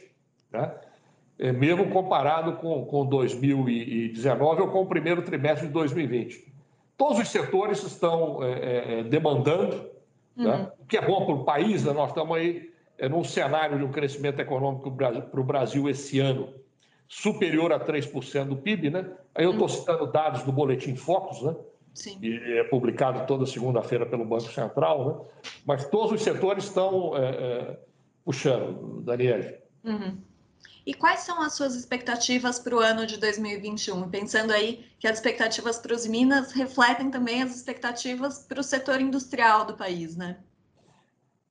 né? 0.52 0.72
mesmo 1.58 1.90
comparado 1.90 2.58
com, 2.58 2.86
com 2.86 3.06
2019 3.06 4.62
ou 4.62 4.68
com 4.68 4.82
o 4.82 4.86
primeiro 4.86 5.24
trimestre 5.24 5.66
de 5.66 5.74
2020. 5.74 6.54
Todos 6.96 7.18
os 7.18 7.30
setores 7.30 7.82
estão 7.82 8.40
demandando, 9.10 9.90
né? 10.36 10.46
uhum. 10.46 10.46
né? 10.46 10.72
o 10.78 10.86
que 10.86 10.98
é 10.98 11.02
bom 11.02 11.26
para 11.26 11.34
o 11.34 11.46
país, 11.46 11.86
né? 11.86 11.94
nós 11.94 12.10
estamos 12.10 12.38
aí 12.38 12.70
num 13.10 13.24
cenário 13.24 13.78
de 13.80 13.86
um 13.86 13.92
crescimento 13.92 14.40
econômico 14.40 14.92
para 14.92 15.40
o 15.40 15.44
Brasil 15.44 15.90
esse 15.90 16.20
ano 16.20 16.54
superior 17.08 17.72
a 17.72 17.80
3% 17.80 18.46
do 18.46 18.58
PIB, 18.58 18.92
né? 18.92 19.10
Aí 19.34 19.46
eu 19.46 19.52
estou 19.52 19.68
uhum. 19.68 19.74
citando 19.74 20.12
dados 20.12 20.44
do 20.44 20.52
Boletim 20.52 20.96
Focus, 20.96 21.42
né? 21.42 21.56
Sim. 21.94 22.18
E 22.22 22.58
é 22.58 22.64
publicado 22.64 23.26
toda 23.26 23.46
segunda-feira 23.46 24.06
pelo 24.06 24.26
Banco 24.26 24.52
Central, 24.52 25.08
né? 25.08 25.50
Mas 25.66 25.86
todos 25.88 26.12
os 26.12 26.22
setores 26.22 26.66
estão 26.66 27.16
é, 27.18 27.30
é, 27.30 27.80
puxando, 28.24 29.02
Daniele. 29.02 29.58
Uhum. 29.84 30.18
E 30.86 30.94
quais 30.94 31.20
são 31.20 31.42
as 31.42 31.54
suas 31.54 31.76
expectativas 31.76 32.58
para 32.58 32.76
o 32.76 32.80
ano 32.80 33.06
de 33.06 33.18
2021? 33.18 34.10
Pensando 34.10 34.52
aí 34.52 34.86
que 34.98 35.08
as 35.08 35.18
expectativas 35.18 35.78
para 35.78 35.94
os 35.94 36.08
Minas 36.08 36.52
refletem 36.52 37.12
também 37.12 37.44
as 37.44 37.56
expectativas 37.56 38.40
para 38.40 38.60
o 38.60 38.64
setor 38.64 39.00
industrial 39.00 39.66
do 39.66 39.76
país, 39.76 40.16
né? 40.16 40.38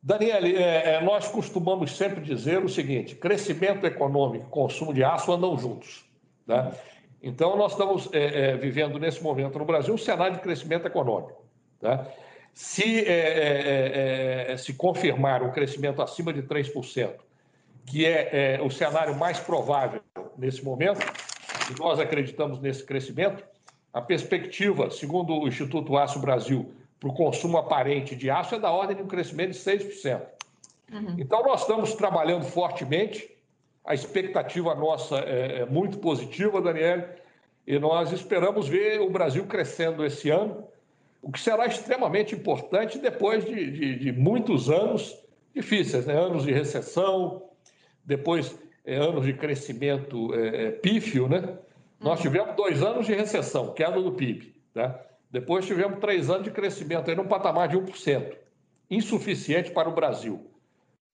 Daniele, 0.03 0.57
é, 0.57 0.95
é, 0.95 1.01
nós 1.03 1.29
costumamos 1.29 1.97
sempre 1.97 2.21
dizer 2.21 2.65
o 2.65 2.69
seguinte: 2.69 3.15
crescimento 3.15 3.87
econômico 3.87 4.47
e 4.47 4.51
consumo 4.51 4.95
de 4.95 5.05
aço 5.05 5.33
andam 5.33 5.57
juntos. 5.59 6.05
Né? 6.47 6.73
Então, 7.23 7.57
nós 7.57 7.73
estamos 7.73 8.09
é, 8.13 8.51
é 8.51 8.57
vivendo 8.57 8.99
nesse 8.99 9.23
momento 9.23 9.59
no 9.59 9.65
Brasil 9.65 9.93
um 9.93 9.99
cenário 9.99 10.37
de 10.37 10.43
crescimento 10.43 10.87
econômico. 10.87 11.43
Né? 11.83 12.07
Se, 12.55 13.05
é, 13.07 14.51
é, 14.51 14.57
se 14.57 14.75
confirmar 14.75 15.43
um 15.43 15.51
crescimento 15.51 16.03
acima 16.03 16.33
de 16.33 16.43
3%, 16.43 17.13
que 17.87 18.05
é, 18.05 18.61
o 18.63 18.71
cenário 18.71 19.15
mais 19.17 19.39
provável 19.39 20.01
nesse 20.37 20.65
momento, 20.65 21.01
e 21.71 21.79
nós 21.79 21.99
acreditamos 21.99 22.61
nesse 22.61 22.85
crescimento, 22.85 23.45
A 23.93 24.03
perspectiva, 24.03 24.91
segundo 24.91 25.33
o 25.33 25.49
Instituto 25.49 25.97
Aço 25.97 26.21
Brasil, 26.21 26.71
para 27.01 27.09
o 27.09 27.15
consumo 27.15 27.57
aparente 27.57 28.15
de 28.15 28.31
aço 28.31 28.55
é 28.55 28.59
da 28.59 28.71
ordem 28.71 28.97
de 28.97 29.03
um 29.03 29.07
crescimento 29.07 29.53
de 29.53 29.59
6%. 29.59 30.21
Uhum. 30.93 31.17
Então, 31.19 31.43
nós 31.43 31.63
estamos 31.63 31.95
trabalhando 31.95 32.45
fortemente. 32.45 33.31
A 33.89 33.95
expectativa 33.95 34.75
nossa 34.75 35.17
é, 35.21 35.61
é 35.61 35.65
muito 35.65 35.97
positiva, 35.97 36.61
Daniel, 36.61 37.09
e 37.67 37.79
nós 37.79 38.13
esperamos 38.13 38.69
ver 38.69 39.01
o 39.01 39.09
Brasil 39.09 39.47
crescendo 39.47 40.05
esse 40.05 40.29
ano, 40.29 40.63
o 41.23 41.33
que 41.33 41.41
será 41.41 41.65
extremamente 41.65 42.35
importante 42.35 42.99
depois 42.99 43.47
de, 43.47 43.71
de, 43.71 43.99
de 43.99 44.13
muitos 44.13 44.69
anos 44.69 45.17
difíceis, 45.55 46.05
né? 46.05 46.13
anos 46.13 46.45
de 46.45 46.53
recessão, 46.53 47.49
depois 48.05 48.55
é, 48.85 48.97
anos 48.97 49.25
de 49.25 49.33
crescimento 49.33 50.35
é, 50.35 50.67
é 50.67 50.71
pífio, 50.71 51.27
né? 51.27 51.57
Nós 51.99 52.19
uhum. 52.19 52.31
tivemos 52.31 52.57
dois 52.57 52.83
anos 52.83 53.07
de 53.07 53.15
recessão, 53.15 53.73
queda 53.73 54.03
do 54.03 54.13
PIB. 54.13 54.55
Tá? 54.75 55.03
Depois 55.31 55.65
tivemos 55.65 55.99
três 55.99 56.29
anos 56.29 56.45
de 56.45 56.51
crescimento, 56.51 57.09
aí 57.09 57.17
num 57.17 57.27
patamar 57.27 57.69
de 57.69 57.79
1%, 57.79 58.37
insuficiente 58.91 59.71
para 59.71 59.89
o 59.89 59.95
Brasil. 59.95 60.47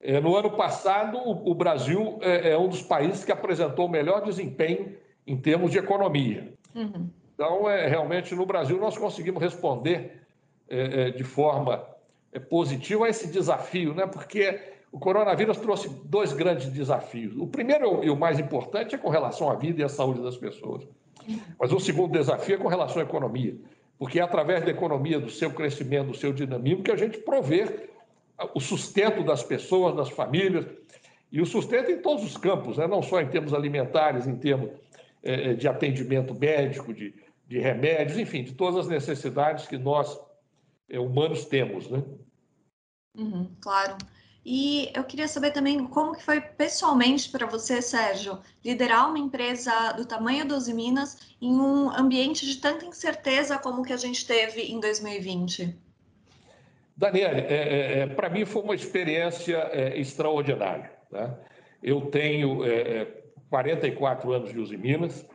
É, 0.07 0.21
no 0.21 0.37
ano 0.37 0.51
passado, 0.51 1.17
o 1.17 1.55
Brasil 1.55 2.19
é, 2.21 2.51
é 2.51 2.59
um 2.59 2.69
dos 2.69 2.83
países 2.83 3.25
que 3.25 3.33
apresentou 3.33 3.87
o 3.87 3.89
melhor 3.89 4.23
desempenho 4.23 4.95
em 5.27 5.35
termos 5.35 5.71
de 5.71 5.79
economia. 5.79 6.53
Uhum. 6.75 7.09
Então, 7.35 7.71
é, 7.71 7.89
realmente, 7.89 8.35
no 8.35 8.45
Brasil, 8.45 8.79
nós 8.79 8.99
conseguimos 8.99 9.43
responder 9.43 10.21
é, 10.69 11.09
é, 11.09 11.11
de 11.11 11.25
forma 11.25 11.83
positiva 12.51 13.07
a 13.07 13.09
esse 13.09 13.29
desafio, 13.29 13.95
né? 13.95 14.07
porque 14.07 14.61
o 14.93 14.99
coronavírus 14.99 15.57
trouxe 15.57 15.89
dois 16.05 16.35
grandes 16.35 16.69
desafios. 16.69 17.35
O 17.39 17.47
primeiro 17.47 18.05
e 18.05 18.11
o 18.11 18.17
mais 18.17 18.39
importante 18.39 18.95
é 18.95 18.99
com 18.99 19.09
relação 19.09 19.51
à 19.51 19.55
vida 19.55 19.81
e 19.81 19.85
à 19.85 19.89
saúde 19.89 20.21
das 20.21 20.37
pessoas. 20.37 20.87
Mas 21.59 21.73
o 21.73 21.81
segundo 21.81 22.13
desafio 22.13 22.57
é 22.57 22.59
com 22.59 22.69
relação 22.69 23.01
à 23.01 23.05
economia, 23.05 23.57
porque 23.99 24.21
é 24.21 24.23
através 24.23 24.63
da 24.63 24.71
economia, 24.71 25.19
do 25.19 25.31
seu 25.31 25.51
crescimento, 25.51 26.09
do 26.09 26.15
seu 26.15 26.31
dinamismo, 26.31 26.83
que 26.83 26.93
a 26.93 26.97
gente 26.97 27.17
provê 27.17 27.89
o 28.55 28.61
sustento 28.61 29.23
das 29.23 29.43
pessoas, 29.43 29.95
das 29.95 30.11
famílias, 30.11 30.67
e 31.31 31.41
o 31.41 31.47
sustento 31.47 31.91
em 31.91 32.01
todos 32.01 32.25
os 32.25 32.37
campos, 32.37 32.77
né? 32.77 32.87
não 32.87 33.03
só 33.03 33.21
em 33.21 33.29
termos 33.29 33.53
alimentares, 33.53 34.27
em 34.27 34.37
termos 34.37 34.71
é, 35.23 35.55
de 35.55 35.67
atendimento 35.67 36.35
médico, 36.35 36.93
de, 36.93 37.15
de 37.47 37.59
remédios, 37.59 38.19
enfim, 38.19 38.45
de 38.45 38.53
todas 38.53 38.81
as 38.81 38.89
necessidades 38.89 39.67
que 39.67 39.77
nós, 39.77 40.19
é, 40.89 40.99
humanos, 40.99 41.45
temos. 41.45 41.89
Né? 41.91 42.03
Uhum, 43.17 43.51
claro. 43.61 43.97
E 44.45 44.91
eu 44.95 45.03
queria 45.05 45.27
saber 45.27 45.53
também 45.53 45.87
como 45.87 46.15
que 46.15 46.23
foi 46.23 46.41
pessoalmente 46.41 47.31
para 47.31 47.47
você, 47.47 47.81
Sérgio, 47.81 48.39
liderar 48.63 49.09
uma 49.09 49.19
empresa 49.19 49.93
do 49.93 50.05
tamanho 50.05 50.47
dos 50.47 50.69
Minas 50.69 51.35
em 51.41 51.51
um 51.59 51.89
ambiente 51.91 52.45
de 52.45 52.57
tanta 52.57 52.85
incerteza 52.85 53.59
como 53.59 53.83
que 53.83 53.93
a 53.93 53.97
gente 53.97 54.27
teve 54.27 54.61
em 54.61 54.79
2020. 54.79 55.75
Daniele, 56.97 57.41
é, 57.41 57.55
é, 57.55 57.99
é 58.01 58.07
para 58.07 58.31
mim 58.31 58.45
foi 58.45 58.63
uma 58.63 58.75
experiência 58.75 59.57
é, 59.73 59.99
extraordinária. 59.99 60.93
Tá? 61.11 61.37
Eu 61.83 62.03
tenho 62.03 62.61
44 63.51 64.33
é, 64.33 64.37
anos 64.37 64.53
de 64.53 64.59
Uzi 64.59 64.77
Minas, 64.77 65.29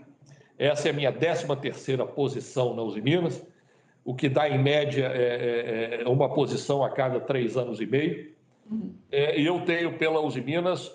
essa 0.58 0.88
é 0.88 0.92
a 0.92 0.94
minha 0.94 1.12
13 1.12 1.48
terceira 1.58 2.06
posição 2.06 2.76
na 2.76 2.82
Uzi 2.82 3.02
Minas, 3.02 3.46
o 4.04 4.16
que 4.16 4.28
dá 4.28 4.50
em 4.50 4.58
média 4.58 5.12
uma 6.08 6.34
posição 6.34 6.84
a 6.84 6.90
cada 6.90 7.20
três 7.20 7.56
anos 7.56 7.80
e 7.80 7.86
meio. 7.86 8.34
Uhum. 8.70 8.96
É, 9.12 9.40
eu 9.40 9.62
tenho 9.62 9.98
pela 9.98 10.20
Uzi 10.20 10.42
Minas 10.42 10.92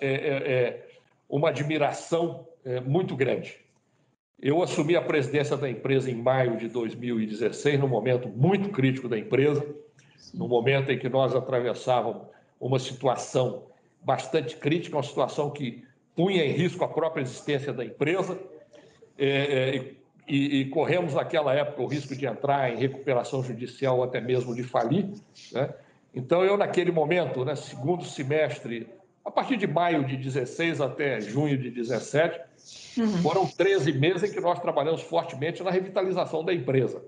uma 1.29 1.49
admiração 1.49 2.47
muito 2.85 3.15
grande. 3.15 3.59
Eu 4.39 4.61
assumi 4.61 4.95
a 4.95 5.01
presidência 5.01 5.55
da 5.55 5.69
empresa 5.69 6.11
em 6.11 6.15
maio 6.15 6.57
de 6.57 6.67
2016, 6.67 7.79
num 7.79 7.87
momento 7.87 8.27
muito 8.27 8.69
crítico 8.69 9.07
da 9.07 9.17
empresa, 9.17 9.65
Sim. 10.17 10.37
no 10.37 10.47
momento 10.47 10.91
em 10.91 10.97
que 10.97 11.09
nós 11.09 11.35
atravessávamos 11.35 12.23
uma 12.59 12.79
situação 12.79 13.63
bastante 14.01 14.55
crítica, 14.55 14.95
uma 14.95 15.03
situação 15.03 15.49
que 15.49 15.83
punha 16.15 16.45
em 16.45 16.51
risco 16.51 16.83
a 16.83 16.87
própria 16.87 17.21
existência 17.21 17.73
da 17.73 17.83
empresa. 17.83 18.39
É, 19.17 19.93
e, 20.27 20.61
e, 20.61 20.65
corremos 20.65 21.13
naquela 21.13 21.53
época 21.53 21.81
o 21.81 21.85
risco 21.85 22.15
de 22.15 22.25
entrar 22.25 22.73
em 22.73 22.77
recuperação 22.77 23.43
judicial 23.43 23.97
ou 23.97 24.03
até 24.03 24.19
mesmo 24.19 24.55
de 24.55 24.63
falir. 24.63 25.07
Né? 25.51 25.73
Então, 26.13 26.43
eu, 26.43 26.57
naquele 26.57 26.91
momento, 26.91 27.45
né, 27.45 27.55
segundo 27.55 28.03
semestre, 28.03 28.87
a 29.23 29.29
partir 29.29 29.57
de 29.57 29.67
maio 29.67 30.03
de 30.03 30.17
16 30.17 30.81
até 30.81 31.21
junho 31.21 31.57
de 31.57 31.69
17, 31.69 32.39
uhum. 32.97 33.17
foram 33.21 33.47
13 33.47 33.91
meses 33.93 34.29
em 34.29 34.33
que 34.33 34.39
nós 34.39 34.59
trabalhamos 34.59 35.01
fortemente 35.01 35.61
na 35.61 35.69
revitalização 35.69 36.43
da 36.43 36.53
empresa. 36.53 37.03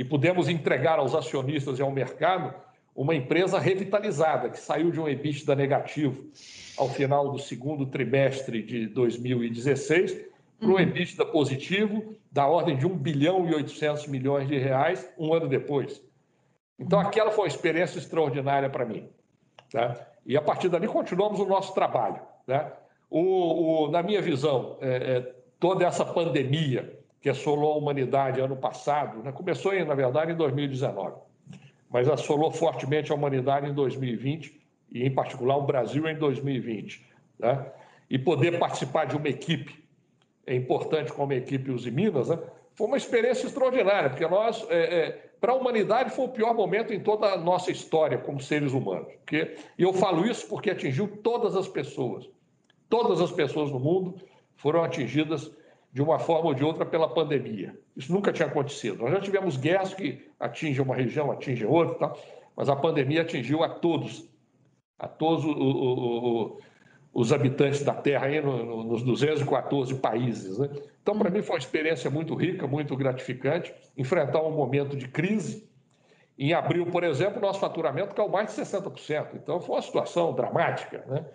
E 0.00 0.04
pudemos 0.04 0.48
entregar 0.48 0.98
aos 0.98 1.14
acionistas 1.14 1.78
e 1.78 1.82
ao 1.82 1.90
mercado 1.90 2.54
uma 2.96 3.14
empresa 3.14 3.58
revitalizada, 3.58 4.48
que 4.48 4.58
saiu 4.58 4.90
de 4.90 4.98
um 4.98 5.06
EBITDA 5.06 5.54
negativo 5.54 6.24
ao 6.74 6.88
final 6.88 7.30
do 7.30 7.38
segundo 7.38 7.84
trimestre 7.84 8.62
de 8.62 8.86
2016 8.86 10.24
para 10.58 10.68
um 10.68 10.72
uhum. 10.72 10.80
EBITDA 10.80 11.26
positivo 11.26 12.14
da 12.32 12.46
ordem 12.46 12.78
de 12.78 12.86
1 12.86 12.96
bilhão 12.96 13.46
e 13.46 13.54
800 13.54 14.06
milhões 14.06 14.48
de 14.48 14.56
reais 14.56 15.06
um 15.18 15.34
ano 15.34 15.46
depois. 15.46 16.02
Então, 16.78 16.98
aquela 16.98 17.30
foi 17.30 17.44
uma 17.44 17.48
experiência 17.48 17.98
extraordinária 17.98 18.70
para 18.70 18.86
mim. 18.86 19.06
Né? 19.74 19.94
E 20.24 20.34
a 20.34 20.40
partir 20.40 20.70
dali 20.70 20.88
continuamos 20.88 21.40
o 21.40 21.44
nosso 21.44 21.74
trabalho. 21.74 22.22
Né? 22.46 22.72
O, 23.10 23.84
o, 23.84 23.90
na 23.90 24.02
minha 24.02 24.22
visão, 24.22 24.78
é, 24.80 24.88
é, 25.18 25.34
toda 25.58 25.84
essa 25.84 26.06
pandemia 26.06 26.99
que 27.20 27.28
assolou 27.28 27.74
a 27.74 27.76
humanidade 27.76 28.40
ano 28.40 28.56
passado, 28.56 29.22
né? 29.22 29.30
começou, 29.32 29.72
na 29.84 29.94
verdade, 29.94 30.32
em 30.32 30.36
2019, 30.36 31.16
mas 31.90 32.08
assolou 32.08 32.50
fortemente 32.50 33.12
a 33.12 33.14
humanidade 33.14 33.68
em 33.68 33.74
2020 33.74 34.58
e, 34.90 35.04
em 35.04 35.10
particular, 35.14 35.56
o 35.56 35.62
Brasil 35.62 36.08
em 36.08 36.16
2020. 36.16 37.04
Né? 37.38 37.66
E 38.08 38.18
poder 38.18 38.58
participar 38.58 39.04
de 39.04 39.16
uma 39.16 39.28
equipe, 39.28 39.84
é 40.46 40.54
importante 40.54 41.12
como 41.12 41.32
a 41.32 41.36
equipe 41.36 41.70
Uzi 41.70 41.90
Minas, 41.90 42.28
né? 42.28 42.38
foi 42.74 42.86
uma 42.86 42.96
experiência 42.96 43.46
extraordinária, 43.46 44.08
porque 44.08 44.26
nós 44.26 44.66
é, 44.70 44.78
é 44.78 45.30
para 45.40 45.52
a 45.52 45.56
humanidade 45.56 46.10
foi 46.10 46.26
o 46.26 46.28
pior 46.28 46.54
momento 46.54 46.92
em 46.92 47.00
toda 47.00 47.32
a 47.32 47.38
nossa 47.38 47.70
história 47.70 48.18
como 48.18 48.40
seres 48.40 48.72
humanos. 48.72 49.08
Porque, 49.14 49.56
e 49.78 49.82
eu 49.82 49.92
falo 49.94 50.26
isso 50.26 50.46
porque 50.48 50.70
atingiu 50.70 51.08
todas 51.22 51.56
as 51.56 51.66
pessoas. 51.66 52.28
Todas 52.90 53.20
as 53.20 53.32
pessoas 53.32 53.70
no 53.70 53.80
mundo 53.80 54.16
foram 54.56 54.82
atingidas 54.84 55.50
de 55.92 56.00
uma 56.02 56.18
forma 56.18 56.48
ou 56.48 56.54
de 56.54 56.64
outra 56.64 56.86
pela 56.86 57.08
pandemia. 57.08 57.76
Isso 57.96 58.12
nunca 58.12 58.32
tinha 58.32 58.46
acontecido. 58.46 58.98
Nós 58.98 59.10
já 59.10 59.20
tivemos 59.20 59.56
guerras 59.56 59.92
que 59.92 60.24
atingem 60.38 60.82
uma 60.82 60.94
região, 60.94 61.30
atingem 61.30 61.66
outra, 61.66 62.08
tá? 62.08 62.14
mas 62.56 62.68
a 62.68 62.76
pandemia 62.76 63.22
atingiu 63.22 63.64
a 63.64 63.68
todos, 63.68 64.28
a 64.98 65.08
todos 65.08 65.44
o, 65.44 65.50
o, 65.50 66.44
o, 66.54 66.60
os 67.12 67.32
habitantes 67.32 67.82
da 67.82 67.94
Terra 67.94 68.26
aí 68.26 68.40
no, 68.40 68.64
no, 68.64 68.84
nos 68.84 69.02
214 69.02 69.96
países. 69.96 70.58
Né? 70.58 70.68
Então, 71.02 71.18
para 71.18 71.30
mim, 71.30 71.42
foi 71.42 71.56
uma 71.56 71.60
experiência 71.60 72.08
muito 72.08 72.34
rica, 72.34 72.68
muito 72.68 72.96
gratificante, 72.96 73.74
enfrentar 73.96 74.42
um 74.42 74.52
momento 74.52 74.96
de 74.96 75.08
crise. 75.08 75.68
Em 76.38 76.54
abril, 76.54 76.86
por 76.86 77.02
exemplo, 77.02 77.40
nosso 77.40 77.58
faturamento 77.58 78.14
caiu 78.14 78.28
mais 78.28 78.54
de 78.54 78.62
60%. 78.62 79.34
Então, 79.34 79.60
foi 79.60 79.74
uma 79.74 79.82
situação 79.82 80.32
dramática. 80.32 81.04
Né? 81.08 81.26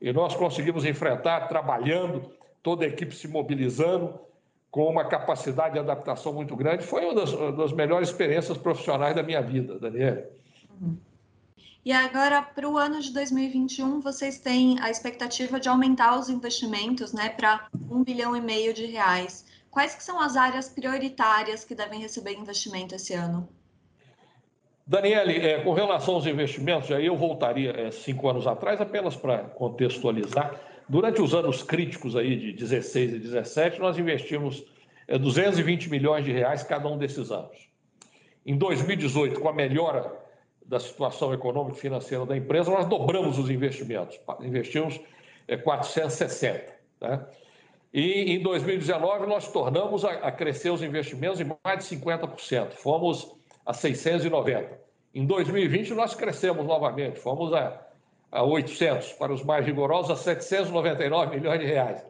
E 0.00 0.12
nós 0.12 0.34
conseguimos 0.36 0.84
enfrentar 0.84 1.48
trabalhando, 1.48 2.30
toda 2.66 2.84
a 2.84 2.88
equipe 2.88 3.14
se 3.14 3.28
mobilizando, 3.28 4.18
com 4.72 4.90
uma 4.90 5.04
capacidade 5.04 5.74
de 5.74 5.78
adaptação 5.78 6.32
muito 6.32 6.56
grande. 6.56 6.84
Foi 6.84 7.04
uma 7.04 7.14
das, 7.14 7.32
uma 7.32 7.52
das 7.52 7.72
melhores 7.72 8.08
experiências 8.08 8.58
profissionais 8.58 9.14
da 9.14 9.22
minha 9.22 9.40
vida, 9.40 9.78
Daniela. 9.78 10.24
Uhum. 10.80 10.96
E 11.84 11.92
agora, 11.92 12.42
para 12.42 12.68
o 12.68 12.76
ano 12.76 13.00
de 13.00 13.12
2021, 13.12 14.00
vocês 14.00 14.40
têm 14.40 14.80
a 14.80 14.90
expectativa 14.90 15.60
de 15.60 15.68
aumentar 15.68 16.18
os 16.18 16.28
investimentos 16.28 17.12
né, 17.12 17.28
para 17.28 17.68
um 17.88 18.02
bilhão 18.02 18.34
e 18.34 18.40
meio 18.40 18.74
de 18.74 18.84
reais. 18.84 19.46
Quais 19.70 19.94
que 19.94 20.02
são 20.02 20.20
as 20.20 20.36
áreas 20.36 20.68
prioritárias 20.68 21.64
que 21.64 21.72
devem 21.72 22.00
receber 22.00 22.32
investimento 22.32 22.96
esse 22.96 23.14
ano? 23.14 23.48
Daniele, 24.84 25.38
é, 25.38 25.62
com 25.62 25.72
relação 25.72 26.14
aos 26.14 26.26
investimentos, 26.26 26.90
aí 26.90 27.06
eu 27.06 27.16
voltaria 27.16 27.70
é, 27.70 27.92
cinco 27.92 28.28
anos 28.28 28.44
atrás, 28.44 28.80
apenas 28.80 29.14
para 29.14 29.38
contextualizar. 29.44 30.60
Durante 30.88 31.20
os 31.20 31.34
anos 31.34 31.62
críticos 31.62 32.14
aí 32.14 32.36
de 32.36 32.52
16 32.52 33.14
e 33.14 33.18
17, 33.18 33.80
nós 33.80 33.98
investimos 33.98 34.64
é, 35.08 35.18
220 35.18 35.90
milhões 35.90 36.24
de 36.24 36.32
reais 36.32 36.62
cada 36.62 36.88
um 36.88 36.96
desses 36.96 37.30
anos. 37.30 37.68
Em 38.44 38.56
2018, 38.56 39.40
com 39.40 39.48
a 39.48 39.52
melhora 39.52 40.12
da 40.64 40.78
situação 40.78 41.32
econômica 41.34 41.76
e 41.76 41.80
financeira 41.80 42.24
da 42.24 42.36
empresa, 42.36 42.70
nós 42.70 42.86
dobramos 42.86 43.38
os 43.38 43.50
investimentos, 43.50 44.18
investimos 44.40 45.00
460. 45.64 46.76
É, 47.00 47.08
né? 47.08 47.26
E 47.92 48.32
em 48.32 48.42
2019 48.42 49.26
nós 49.26 49.50
tornamos 49.50 50.04
a 50.04 50.30
crescer 50.30 50.70
os 50.70 50.82
investimentos 50.82 51.40
em 51.40 51.50
mais 51.64 51.88
de 51.88 51.96
50%, 51.96 52.72
fomos 52.72 53.34
a 53.64 53.72
690. 53.72 54.78
Em 55.14 55.24
2020 55.24 55.94
nós 55.94 56.14
crescemos 56.14 56.66
novamente, 56.66 57.18
fomos 57.18 57.54
a, 57.54 57.85
a 58.36 58.42
800, 58.42 59.12
para 59.14 59.32
os 59.32 59.42
mais 59.42 59.64
rigorosos, 59.64 60.10
a 60.10 60.16
799 60.16 61.36
milhões 61.36 61.60
de 61.60 61.66
reais. 61.66 62.06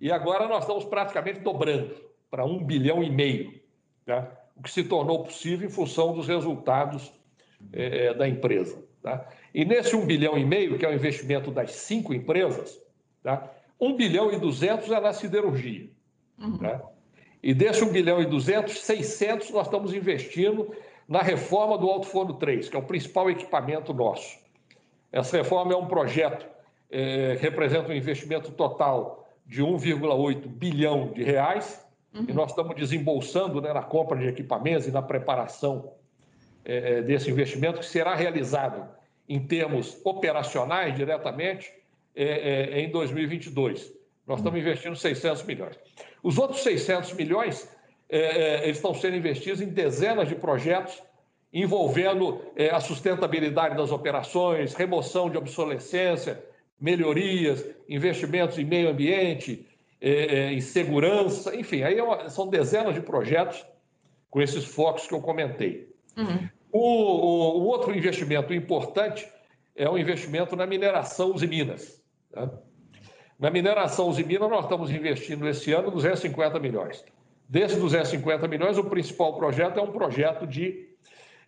E 0.00 0.10
agora 0.12 0.46
nós 0.46 0.62
estamos 0.62 0.84
praticamente 0.84 1.40
dobrando 1.40 1.94
para 2.30 2.44
1 2.44 2.64
bilhão 2.64 3.02
e 3.02 3.10
meio. 3.10 3.60
tá? 4.06 4.30
o 4.58 4.62
que 4.62 4.70
se 4.70 4.82
tornou 4.84 5.22
possível 5.22 5.68
em 5.68 5.70
função 5.70 6.12
dos 6.12 6.26
resultados 6.26 7.12
é, 7.72 8.12
da 8.14 8.28
empresa. 8.28 8.82
Tá? 9.02 9.28
E 9.54 9.64
nesse 9.64 9.94
1 9.94 10.04
bilhão 10.04 10.36
e 10.36 10.44
meio, 10.44 10.76
que 10.76 10.84
é 10.84 10.88
o 10.88 10.92
investimento 10.92 11.50
das 11.50 11.72
cinco 11.72 12.12
empresas, 12.12 12.80
tá? 13.22 13.48
1 13.80 13.94
bilhão 13.94 14.32
e 14.32 14.38
200 14.38 14.90
é 14.90 15.00
na 15.00 15.12
siderurgia. 15.12 15.88
Uhum. 16.38 16.58
Tá? 16.58 16.82
E 17.40 17.54
desse 17.54 17.84
1 17.84 17.92
bilhão 17.92 18.20
e 18.20 18.26
200, 18.26 18.80
600 18.80 19.50
nós 19.50 19.66
estamos 19.66 19.94
investindo 19.94 20.74
na 21.06 21.22
reforma 21.22 21.78
do 21.78 21.88
Alto 21.88 22.06
Forno 22.06 22.34
3, 22.34 22.68
que 22.68 22.76
é 22.76 22.78
o 22.78 22.82
principal 22.82 23.30
equipamento 23.30 23.94
nosso. 23.94 24.38
Essa 25.12 25.36
reforma 25.36 25.72
é 25.72 25.76
um 25.76 25.86
projeto 25.86 26.46
é, 26.90 27.36
que 27.36 27.42
representa 27.42 27.90
um 27.90 27.94
investimento 27.94 28.52
total 28.52 29.28
de 29.46 29.62
1,8 29.62 30.46
bilhão 30.46 31.12
de 31.12 31.22
reais, 31.22 31.84
uhum. 32.14 32.26
e 32.28 32.32
nós 32.32 32.50
estamos 32.50 32.76
desembolsando 32.76 33.60
né, 33.60 33.72
na 33.72 33.82
compra 33.82 34.18
de 34.18 34.26
equipamentos 34.26 34.86
e 34.86 34.90
na 34.90 35.00
preparação 35.00 35.92
é, 36.64 36.98
é 36.98 37.02
desse 37.02 37.30
investimento, 37.30 37.80
que 37.80 37.86
será 37.86 38.14
realizado 38.14 38.88
em 39.28 39.40
termos 39.40 40.00
operacionais 40.04 40.94
diretamente 40.94 41.72
é, 42.14 42.76
é, 42.76 42.80
em 42.80 42.90
2022. 42.90 43.92
Nós 44.26 44.40
estamos 44.40 44.60
investindo 44.60 44.96
600 44.96 45.42
milhões. 45.44 45.78
Os 46.22 46.36
outros 46.38 46.60
600 46.62 47.14
milhões 47.14 47.68
é, 48.08 48.18
é, 48.18 48.64
eles 48.64 48.76
estão 48.76 48.94
sendo 48.94 49.16
investidos 49.16 49.60
em 49.60 49.68
dezenas 49.68 50.28
de 50.28 50.34
projetos 50.34 51.02
envolvendo 51.52 52.42
é, 52.54 52.70
a 52.70 52.80
sustentabilidade 52.80 53.76
das 53.76 53.90
operações, 53.90 54.74
remoção 54.74 55.30
de 55.30 55.38
obsolescência, 55.38 56.42
melhorias, 56.80 57.64
investimentos 57.88 58.58
em 58.58 58.64
meio 58.64 58.90
ambiente, 58.90 59.66
é, 60.00 60.52
em 60.52 60.60
segurança, 60.60 61.54
enfim, 61.56 61.82
aí 61.82 61.98
é 61.98 62.28
são 62.28 62.46
dezenas 62.48 62.94
de 62.94 63.00
projetos 63.00 63.66
com 64.30 64.40
esses 64.40 64.64
focos 64.64 65.06
que 65.06 65.14
eu 65.14 65.20
comentei. 65.20 65.88
Uhum. 66.16 66.48
O, 66.70 66.80
o, 66.80 67.58
o, 67.60 67.64
outro 67.64 67.96
investimento 67.96 68.52
importante 68.52 69.26
é 69.74 69.88
o 69.88 69.98
investimento 69.98 70.54
na 70.54 70.66
mineração 70.66 71.34
e 71.40 71.46
minas. 71.46 72.02
Tá? 72.30 72.50
Na 73.38 73.50
mineração 73.50 74.12
e 74.18 74.24
minas, 74.24 74.50
nós 74.50 74.64
estamos 74.64 74.90
investindo 74.90 75.48
esse 75.48 75.72
ano 75.72 75.90
250 75.90 76.58
milhões. 76.60 77.04
Desses 77.48 77.78
250 77.78 78.46
milhões, 78.46 78.76
o 78.76 78.84
principal 78.84 79.36
projeto 79.36 79.78
é 79.78 79.82
um 79.82 79.90
projeto 79.90 80.46
de 80.46 80.87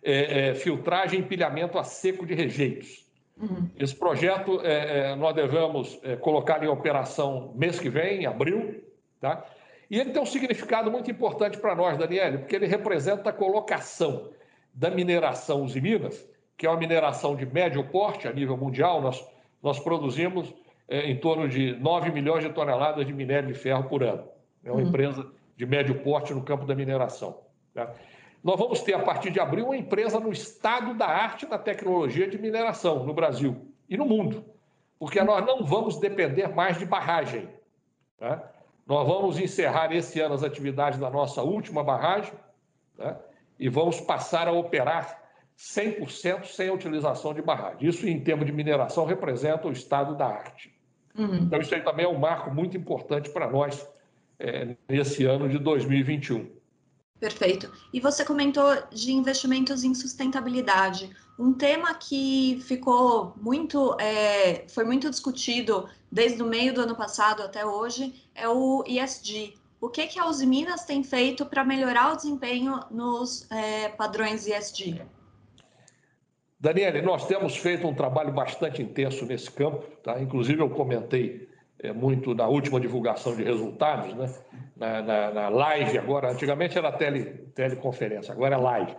é, 0.03 0.49
é, 0.49 0.55
filtragem 0.55 1.19
e 1.19 1.23
empilhamento 1.23 1.77
a 1.77 1.83
seco 1.83 2.25
de 2.25 2.33
rejeitos. 2.33 3.05
Uhum. 3.37 3.69
Esse 3.79 3.95
projeto 3.95 4.61
é, 4.63 5.11
é 5.11 5.15
nós 5.15 5.33
devemos 5.35 5.99
colocar 6.21 6.63
em 6.63 6.67
operação 6.67 7.53
mês 7.55 7.79
que 7.79 7.89
vem, 7.89 8.21
em 8.21 8.25
abril, 8.25 8.83
tá? 9.19 9.45
E 9.91 9.99
ele 9.99 10.11
tem 10.11 10.21
um 10.21 10.25
significado 10.25 10.89
muito 10.89 11.11
importante 11.11 11.57
para 11.57 11.75
nós, 11.75 11.97
Daniele, 11.97 12.37
porque 12.37 12.55
ele 12.55 12.65
representa 12.65 13.29
a 13.29 13.33
colocação 13.33 14.29
da 14.73 14.89
mineração 14.89 15.63
Uzi 15.63 15.81
Minas, 15.81 16.25
que 16.57 16.65
é 16.65 16.69
uma 16.69 16.79
mineração 16.79 17.35
de 17.35 17.45
médio 17.45 17.83
porte 17.89 18.25
a 18.25 18.31
nível 18.31 18.55
mundial. 18.55 19.01
Nós, 19.01 19.21
nós 19.61 19.79
produzimos 19.79 20.53
é, 20.87 21.09
em 21.09 21.17
torno 21.17 21.49
de 21.49 21.73
9 21.73 22.09
milhões 22.11 22.41
de 22.41 22.51
toneladas 22.51 23.05
de 23.05 23.11
minério 23.11 23.49
de 23.49 23.53
ferro 23.53 23.83
por 23.83 24.01
ano. 24.01 24.23
É 24.63 24.71
uma 24.71 24.79
uhum. 24.79 24.87
empresa 24.87 25.29
de 25.57 25.65
médio 25.65 25.95
porte 25.95 26.33
no 26.33 26.41
campo 26.41 26.65
da 26.65 26.73
mineração. 26.73 27.39
Tá? 27.73 27.93
Nós 28.43 28.57
vamos 28.57 28.81
ter, 28.81 28.93
a 28.93 28.99
partir 28.99 29.29
de 29.29 29.39
abril, 29.39 29.65
uma 29.65 29.77
empresa 29.77 30.19
no 30.19 30.31
estado 30.31 30.93
da 30.95 31.05
arte 31.05 31.45
da 31.45 31.59
tecnologia 31.59 32.27
de 32.27 32.39
mineração 32.39 33.05
no 33.05 33.13
Brasil 33.13 33.71
e 33.87 33.95
no 33.95 34.05
mundo, 34.05 34.43
porque 34.97 35.21
nós 35.21 35.45
não 35.45 35.63
vamos 35.63 35.99
depender 35.99 36.47
mais 36.47 36.77
de 36.77 36.85
barragem. 36.85 37.47
Tá? 38.17 38.51
Nós 38.87 39.07
vamos 39.07 39.39
encerrar 39.39 39.93
esse 39.93 40.19
ano 40.19 40.33
as 40.33 40.43
atividades 40.43 40.99
da 40.99 41.09
nossa 41.09 41.43
última 41.43 41.83
barragem 41.83 42.33
tá? 42.97 43.19
e 43.59 43.69
vamos 43.69 44.01
passar 44.01 44.47
a 44.47 44.51
operar 44.51 45.21
100% 45.57 46.45
sem 46.45 46.69
a 46.69 46.73
utilização 46.73 47.33
de 47.33 47.41
barragem. 47.41 47.87
Isso, 47.87 48.07
em 48.07 48.19
termos 48.19 48.47
de 48.47 48.51
mineração, 48.51 49.05
representa 49.05 49.67
o 49.67 49.71
estado 49.71 50.15
da 50.15 50.25
arte. 50.25 50.73
Uhum. 51.15 51.35
Então, 51.35 51.59
isso 51.59 51.75
aí 51.75 51.81
também 51.81 52.05
é 52.05 52.09
um 52.09 52.17
marco 52.17 52.49
muito 52.51 52.75
importante 52.75 53.29
para 53.29 53.49
nós 53.49 53.87
é, 54.39 54.75
nesse 54.89 55.25
ano 55.25 55.47
de 55.47 55.59
2021. 55.59 56.60
Perfeito. 57.21 57.71
E 57.93 57.99
você 57.99 58.25
comentou 58.25 58.65
de 58.89 59.11
investimentos 59.11 59.83
em 59.83 59.93
sustentabilidade. 59.93 61.15
Um 61.37 61.53
tema 61.53 61.93
que 61.93 62.59
ficou 62.63 63.35
muito, 63.39 63.95
é, 64.01 64.67
foi 64.67 64.83
muito 64.83 65.07
discutido 65.07 65.87
desde 66.11 66.41
o 66.41 66.47
meio 66.47 66.73
do 66.73 66.81
ano 66.81 66.95
passado 66.95 67.43
até 67.43 67.63
hoje 67.63 68.15
é 68.33 68.49
o 68.49 68.83
ESG. 68.87 69.53
O 69.79 69.87
que, 69.87 70.07
que 70.07 70.19
a 70.19 70.25
Uzi 70.25 70.47
Minas 70.47 70.83
tem 70.83 71.03
feito 71.03 71.45
para 71.45 71.63
melhorar 71.63 72.13
o 72.13 72.15
desempenho 72.15 72.79
nos 72.89 73.47
é, 73.51 73.89
padrões 73.89 74.47
ESG? 74.47 75.03
Daniele, 76.59 77.03
nós 77.03 77.27
temos 77.27 77.55
feito 77.55 77.87
um 77.87 77.93
trabalho 77.93 78.33
bastante 78.33 78.81
intenso 78.81 79.27
nesse 79.27 79.51
campo, 79.51 79.83
tá? 80.01 80.19
Inclusive 80.19 80.59
eu 80.59 80.71
comentei 80.71 81.50
é, 81.83 81.91
muito 81.91 82.35
na 82.35 82.47
última 82.47 82.79
divulgação 82.79 83.35
de 83.35 83.43
resultados, 83.43 84.13
né? 84.13 84.31
na, 84.75 85.01
na, 85.01 85.31
na 85.31 85.49
live 85.49 85.97
agora, 85.97 86.31
antigamente 86.31 86.77
era 86.77 86.91
tele, 86.91 87.25
teleconferência, 87.55 88.31
agora 88.31 88.55
é 88.55 88.57
live, 88.57 88.95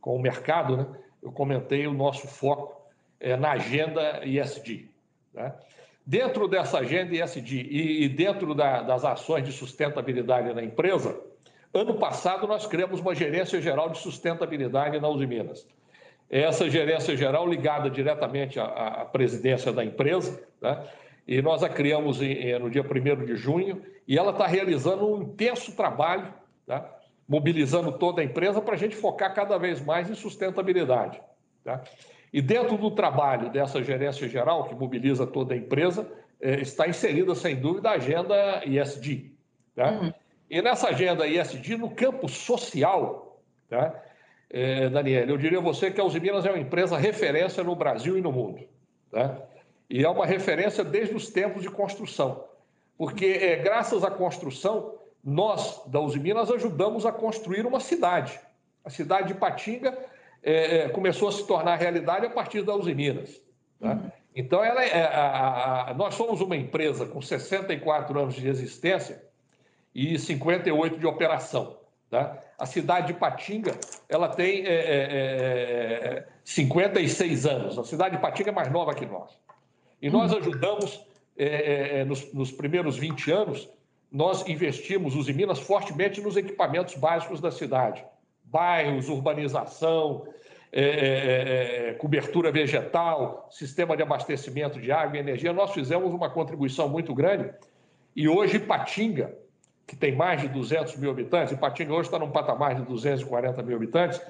com 0.00 0.14
o 0.14 0.22
mercado, 0.22 0.76
né? 0.76 0.86
eu 1.22 1.32
comentei 1.32 1.86
o 1.86 1.92
nosso 1.92 2.28
foco 2.28 2.80
é, 3.18 3.36
na 3.36 3.52
agenda 3.52 4.24
ISD. 4.24 4.88
Né? 5.34 5.52
Dentro 6.06 6.46
dessa 6.46 6.78
agenda 6.78 7.14
ISD 7.14 7.62
e, 7.62 8.04
e 8.04 8.08
dentro 8.08 8.54
da, 8.54 8.82
das 8.82 9.04
ações 9.04 9.44
de 9.44 9.52
sustentabilidade 9.52 10.54
na 10.54 10.62
empresa, 10.62 11.20
ano 11.74 11.94
passado 11.94 12.46
nós 12.46 12.66
criamos 12.66 13.00
uma 13.00 13.14
gerência 13.14 13.60
geral 13.60 13.90
de 13.90 13.98
sustentabilidade 13.98 15.00
na 15.00 15.08
Uzi 15.08 15.26
Minas. 15.26 15.66
Essa 16.30 16.70
gerência 16.70 17.16
geral 17.16 17.46
ligada 17.48 17.90
diretamente 17.90 18.58
à, 18.60 18.64
à 18.64 19.04
presidência 19.04 19.72
da 19.72 19.84
empresa, 19.84 20.40
né? 20.62 20.80
E 21.30 21.40
nós 21.40 21.62
a 21.62 21.68
criamos 21.68 22.20
em, 22.20 22.58
no 22.58 22.68
dia 22.68 22.82
1 22.82 23.24
de 23.24 23.36
junho, 23.36 23.80
e 24.06 24.18
ela 24.18 24.32
está 24.32 24.48
realizando 24.48 25.06
um 25.06 25.22
intenso 25.22 25.76
trabalho, 25.76 26.34
tá? 26.66 26.92
mobilizando 27.28 27.92
toda 27.92 28.20
a 28.20 28.24
empresa 28.24 28.60
para 28.60 28.74
a 28.74 28.76
gente 28.76 28.96
focar 28.96 29.32
cada 29.32 29.56
vez 29.56 29.80
mais 29.80 30.10
em 30.10 30.14
sustentabilidade. 30.16 31.22
Tá? 31.62 31.84
E 32.32 32.42
dentro 32.42 32.76
do 32.76 32.90
trabalho 32.90 33.48
dessa 33.48 33.80
gerência 33.80 34.28
geral, 34.28 34.64
que 34.64 34.74
mobiliza 34.74 35.24
toda 35.24 35.54
a 35.54 35.56
empresa, 35.56 36.04
é, 36.40 36.62
está 36.62 36.88
inserida, 36.88 37.32
sem 37.36 37.54
dúvida, 37.54 37.90
a 37.90 37.92
agenda 37.92 38.64
ISD. 38.66 39.30
Tá? 39.76 39.92
Uhum. 39.92 40.12
E 40.50 40.60
nessa 40.60 40.88
agenda 40.88 41.28
ISD, 41.28 41.76
no 41.76 41.90
campo 41.90 42.28
social, 42.28 43.40
tá? 43.68 43.94
É, 44.52 44.88
Daniel, 44.88 45.28
eu 45.28 45.38
diria 45.38 45.58
a 45.58 45.62
você 45.62 45.92
que 45.92 46.00
a 46.00 46.04
Uzi 46.04 46.18
Minas 46.18 46.44
é 46.44 46.50
uma 46.50 46.58
empresa 46.58 46.96
referência 46.96 47.62
no 47.62 47.76
Brasil 47.76 48.18
e 48.18 48.20
no 48.20 48.32
mundo. 48.32 48.64
Tá? 49.12 49.48
E 49.90 50.04
é 50.04 50.08
uma 50.08 50.24
referência 50.24 50.84
desde 50.84 51.14
os 51.16 51.28
tempos 51.28 51.62
de 51.62 51.68
construção, 51.68 52.44
porque 52.96 53.26
é, 53.26 53.56
graças 53.56 54.04
à 54.04 54.10
construção, 54.10 54.94
nós, 55.22 55.82
da 55.86 56.00
Uzi 56.00 56.20
Minas, 56.20 56.50
ajudamos 56.50 57.04
a 57.04 57.10
construir 57.10 57.66
uma 57.66 57.80
cidade. 57.80 58.38
A 58.84 58.88
cidade 58.88 59.28
de 59.28 59.34
Patinga 59.34 59.98
é, 60.42 60.76
é 60.76 60.88
começou 60.88 61.28
a 61.28 61.32
se 61.32 61.44
tornar 61.44 61.76
realidade 61.76 62.24
a 62.24 62.30
partir 62.30 62.62
da 62.62 62.74
Uzi 62.74 62.94
Minas. 62.94 63.42
Tá? 63.80 63.94
Uhum. 63.94 64.10
Então, 64.34 64.62
ela 64.62 64.84
é, 64.84 65.02
a, 65.02 65.90
a, 65.90 65.94
nós 65.94 66.14
somos 66.14 66.40
uma 66.40 66.56
empresa 66.56 67.04
com 67.04 67.20
64 67.20 68.18
anos 68.18 68.34
de 68.34 68.48
existência 68.48 69.20
e 69.92 70.16
58 70.18 70.98
de 70.98 71.06
operação. 71.06 71.76
Tá? 72.08 72.38
A 72.56 72.64
cidade 72.64 73.08
de 73.08 73.14
Patinga 73.14 73.72
ela 74.08 74.28
tem 74.28 74.64
é, 74.66 74.74
é, 74.74 76.28
56 76.44 77.44
é, 77.44 77.50
anos. 77.50 77.78
A 77.78 77.84
cidade 77.84 78.16
de 78.16 78.22
Patinga 78.22 78.50
é 78.50 78.52
mais 78.52 78.70
nova 78.70 78.94
que 78.94 79.04
nós. 79.04 79.36
E 80.00 80.08
nós 80.08 80.32
ajudamos, 80.32 81.00
é, 81.36 81.44
é, 81.44 81.98
é 82.00 82.04
nos, 82.04 82.32
nos, 82.32 82.50
primeiros 82.50 82.96
20 82.96 83.30
anos, 83.30 83.68
nós 84.10 84.46
investimos, 84.48 85.14
os 85.14 85.28
Minas, 85.30 85.60
fortemente 85.60 86.20
nos 86.20 86.36
equipamentos 86.36 86.94
básicos 86.94 87.40
da 87.40 87.50
cidade. 87.50 88.04
Bairros, 88.44 89.08
urbanização, 89.08 90.26
é, 90.72 90.82
é, 90.82 91.88
é, 91.88 91.92
cobertura 91.94 92.52
vegetal, 92.52 93.48
sistema 93.50 93.96
de 93.96 94.02
abastecimento 94.02 94.80
de 94.80 94.92
água 94.92 95.16
e 95.16 95.20
energia. 95.20 95.52
Nós 95.52 95.72
fizemos 95.72 96.12
uma 96.12 96.30
contribuição 96.30 96.88
muito 96.88 97.14
grande. 97.14 97.50
E 98.14 98.28
hoje, 98.28 98.58
Patinga, 98.58 99.34
que 99.86 99.96
tem 99.96 100.14
mais 100.14 100.40
de 100.40 100.48
200 100.48 100.96
mil 100.96 101.10
habitantes, 101.10 101.52
e 101.52 101.56
Patinga 101.56 101.92
hoje 101.92 102.08
está 102.08 102.18
num 102.18 102.30
patamar 102.30 102.76
de 102.76 102.82
240 102.82 103.62
mil 103.62 103.76
habitantes, 103.76 104.20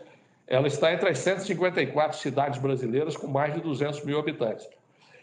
ela 0.46 0.66
está 0.66 0.92
entre 0.92 1.11
as 1.11 1.18
154 1.18 2.18
cidades 2.18 2.59
brasileiras 2.59 3.16
com 3.16 3.26
mais 3.26 3.52
de 3.52 3.61
200 3.61 4.02
mil 4.04 4.18
habitantes. 4.18 4.66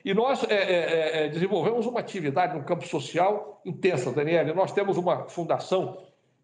E 0.03 0.13
nós 0.13 0.43
é, 0.43 0.53
é, 0.53 0.59
é, 0.59 1.25
é, 1.25 1.29
desenvolvemos 1.29 1.85
uma 1.85 1.99
atividade 1.99 2.57
no 2.57 2.63
campo 2.63 2.87
social 2.87 3.61
intensa, 3.65 4.11
Daniela. 4.11 4.53
Nós 4.53 4.71
temos 4.71 4.97
uma 4.97 5.27
fundação 5.27 5.97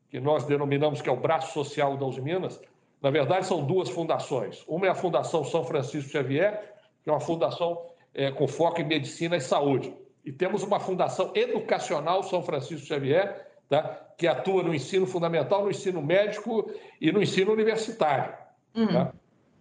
que 0.10 0.20
nós 0.20 0.44
denominamos 0.46 1.02
que 1.02 1.10
é 1.10 1.12
o 1.12 1.18
Braço 1.18 1.54
Social 1.54 1.98
da 1.98 2.22
Minas. 2.22 2.60
Na 3.02 3.10
verdade, 3.10 3.46
são 3.46 3.66
duas 3.66 3.90
fundações. 3.90 4.64
Uma 4.68 4.88
é 4.88 4.90
a 4.90 4.96
Fundação 4.96 5.44
São 5.44 5.64
Francisco 5.64 6.10
Xavier, 6.10 6.74
que 7.04 7.10
é 7.10 7.14
uma 7.14 7.20
fundação 7.20 7.86
é, 8.14 8.32
com 8.32 8.48
foco 8.48 8.80
em 8.80 8.86
medicina 8.86 9.36
e 9.36 9.42
saúde. 9.42 9.94
E 10.24 10.32
temos 10.32 10.64
uma 10.64 10.80
Fundação 10.80 11.32
Educacional 11.36 12.24
São 12.24 12.42
Francisco 12.42 12.88
Xavier, 12.88 13.48
tá? 13.68 14.00
que 14.18 14.28
atua 14.28 14.64
no 14.64 14.74
ensino 14.74 15.06
fundamental, 15.06 15.64
no 15.64 15.72
ensino 15.72 16.02
médico 16.02 16.72
e 17.02 17.12
no 17.12 17.22
ensino 17.22 17.52
universitário. 17.52 18.34
Uhum. 18.76 18.88
Tá? 18.88 19.14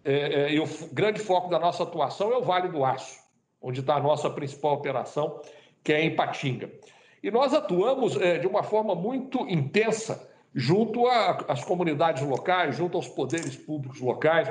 É, 0.05 0.13
é, 0.13 0.53
e 0.53 0.59
o 0.59 0.65
grande 0.91 1.19
foco 1.19 1.49
da 1.49 1.59
nossa 1.59 1.83
atuação 1.83 2.31
é 2.31 2.37
o 2.37 2.43
Vale 2.43 2.67
do 2.67 2.83
Aço, 2.83 3.19
onde 3.63 3.79
está 3.79 3.95
a 3.95 3.99
nossa 4.01 4.29
principal 4.29 4.73
operação, 4.73 5.41
que 5.81 5.93
é 5.93 6.03
em 6.03 6.15
Patinga. 6.15 6.69
E 7.23 7.31
nós 7.31 7.53
atuamos 7.53 8.17
é, 8.17 8.37
de 8.37 8.45
uma 8.45 8.61
forma 8.61 8.93
muito 8.93 9.47
intensa 9.47 10.29
junto 10.53 11.07
às 11.07 11.63
comunidades 11.63 12.21
locais, 12.21 12.75
junto 12.75 12.97
aos 12.97 13.07
poderes 13.07 13.55
públicos 13.55 13.99
locais. 14.01 14.49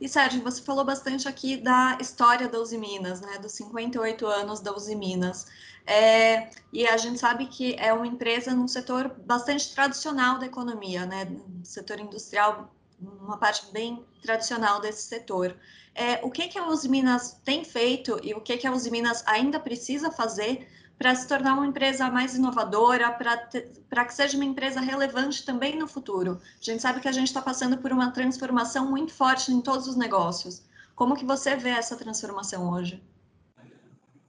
E 0.00 0.08
Sérgio, 0.08 0.42
você 0.42 0.62
falou 0.62 0.84
bastante 0.84 1.28
aqui 1.28 1.56
da 1.56 1.98
história 2.00 2.48
da 2.48 2.58
Uzi 2.58 2.78
Minas, 2.78 3.20
né, 3.20 3.38
dos 3.38 3.52
58 3.52 4.26
anos 4.26 4.60
da 4.60 4.72
Uzi 4.72 4.94
Minas. 4.94 5.46
É, 5.86 6.48
e 6.72 6.86
a 6.86 6.96
gente 6.96 7.18
sabe 7.18 7.46
que 7.46 7.74
é 7.78 7.92
uma 7.92 8.06
empresa 8.06 8.54
num 8.54 8.66
setor 8.66 9.08
bastante 9.26 9.74
tradicional 9.74 10.38
da 10.38 10.46
economia, 10.46 11.04
né, 11.04 11.28
setor 11.62 12.00
industrial, 12.00 12.74
uma 13.20 13.38
parte 13.38 13.70
bem 13.72 14.04
tradicional 14.22 14.80
desse 14.80 15.02
setor. 15.02 15.56
É, 15.94 16.20
o 16.24 16.30
que, 16.30 16.48
que 16.48 16.58
a 16.58 16.66
Uzi 16.66 16.88
Minas 16.88 17.40
tem 17.44 17.64
feito 17.64 18.18
e 18.22 18.34
o 18.34 18.40
que, 18.40 18.56
que 18.56 18.66
a 18.66 18.72
Uzi 18.72 18.90
Minas 18.90 19.22
ainda 19.26 19.60
precisa 19.60 20.10
fazer 20.10 20.66
para 20.98 21.14
se 21.14 21.26
tornar 21.26 21.54
uma 21.54 21.66
empresa 21.66 22.08
mais 22.08 22.36
inovadora, 22.36 23.10
para 23.10 24.04
que 24.04 24.14
seja 24.14 24.36
uma 24.36 24.44
empresa 24.44 24.80
relevante 24.80 25.44
também 25.44 25.76
no 25.76 25.88
futuro. 25.88 26.40
A 26.60 26.64
gente 26.64 26.80
sabe 26.80 27.00
que 27.00 27.08
a 27.08 27.12
gente 27.12 27.28
está 27.28 27.42
passando 27.42 27.78
por 27.78 27.92
uma 27.92 28.10
transformação 28.10 28.90
muito 28.90 29.12
forte 29.12 29.52
em 29.52 29.60
todos 29.60 29.88
os 29.88 29.96
negócios. 29.96 30.64
Como 30.94 31.16
que 31.16 31.24
você 31.24 31.56
vê 31.56 31.70
essa 31.70 31.96
transformação 31.96 32.70
hoje? 32.70 33.02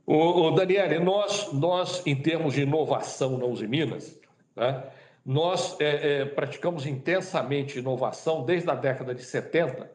O, 0.07 0.51
Daniele, 0.51 0.99
nós, 0.99 1.51
nós, 1.51 2.05
em 2.05 2.15
termos 2.15 2.53
de 2.53 2.61
inovação 2.61 3.37
na 3.37 3.45
Uzi 3.45 3.67
Minas, 3.67 4.17
né, 4.55 4.83
nós 5.25 5.75
é, 5.79 6.21
é, 6.21 6.25
praticamos 6.25 6.85
intensamente 6.85 7.79
inovação 7.79 8.45
desde 8.45 8.69
a 8.69 8.75
década 8.75 9.15
de 9.15 9.23
70, 9.23 9.89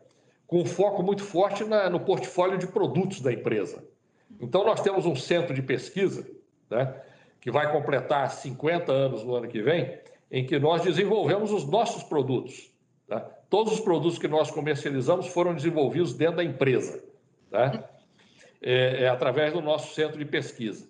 com 0.44 0.64
foco 0.64 1.02
muito 1.04 1.22
forte 1.22 1.62
na, 1.62 1.88
no 1.88 2.00
portfólio 2.00 2.58
de 2.58 2.66
produtos 2.66 3.20
da 3.20 3.32
empresa. 3.32 3.84
Então, 4.40 4.64
nós 4.64 4.80
temos 4.80 5.06
um 5.06 5.14
centro 5.14 5.54
de 5.54 5.62
pesquisa 5.62 6.26
né, 6.68 7.00
que 7.40 7.50
vai 7.50 7.70
completar 7.70 8.28
50 8.28 8.90
anos 8.90 9.22
no 9.22 9.36
ano 9.36 9.46
que 9.46 9.62
vem, 9.62 9.98
em 10.32 10.44
que 10.44 10.58
nós 10.58 10.82
desenvolvemos 10.82 11.52
os 11.52 11.64
nossos 11.64 12.02
produtos. 12.02 12.72
Tá? 13.06 13.20
Todos 13.48 13.74
os 13.74 13.80
produtos 13.80 14.18
que 14.18 14.26
nós 14.26 14.50
comercializamos 14.50 15.28
foram 15.28 15.54
desenvolvidos 15.54 16.12
dentro 16.12 16.36
da 16.36 16.44
empresa, 16.44 17.04
tá? 17.50 17.88
é, 18.60 19.04
é, 19.04 19.08
através 19.08 19.52
do 19.52 19.60
nosso 19.60 19.94
centro 19.94 20.18
de 20.18 20.24
pesquisa. 20.24 20.89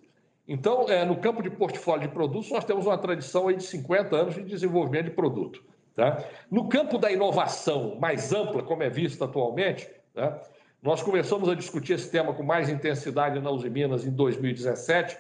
Então, 0.53 0.89
é, 0.89 1.05
no 1.05 1.15
campo 1.15 1.45
de 1.45 1.49
portfólio 1.49 2.09
de 2.09 2.13
produtos, 2.13 2.51
nós 2.51 2.65
temos 2.65 2.85
uma 2.85 2.99
tradição 2.99 3.47
aí 3.47 3.55
de 3.55 3.63
50 3.63 4.17
anos 4.17 4.35
de 4.35 4.43
desenvolvimento 4.43 5.05
de 5.05 5.13
produto. 5.13 5.63
Tá? 5.95 6.25
No 6.51 6.69
campo 6.69 6.99
da 6.99 7.09
inovação 7.09 7.97
mais 8.01 8.33
ampla, 8.33 8.61
como 8.61 8.83
é 8.83 8.91
visto 8.91 9.23
atualmente, 9.23 9.89
tá? 10.13 10.43
nós 10.83 11.05
começamos 11.05 11.49
a 11.49 11.55
discutir 11.55 11.93
esse 11.93 12.11
tema 12.11 12.35
com 12.35 12.43
mais 12.43 12.69
intensidade 12.69 13.39
na 13.39 13.49
Uzi 13.49 13.71
Minas 13.71 14.05
em 14.05 14.11
2017, 14.11 15.17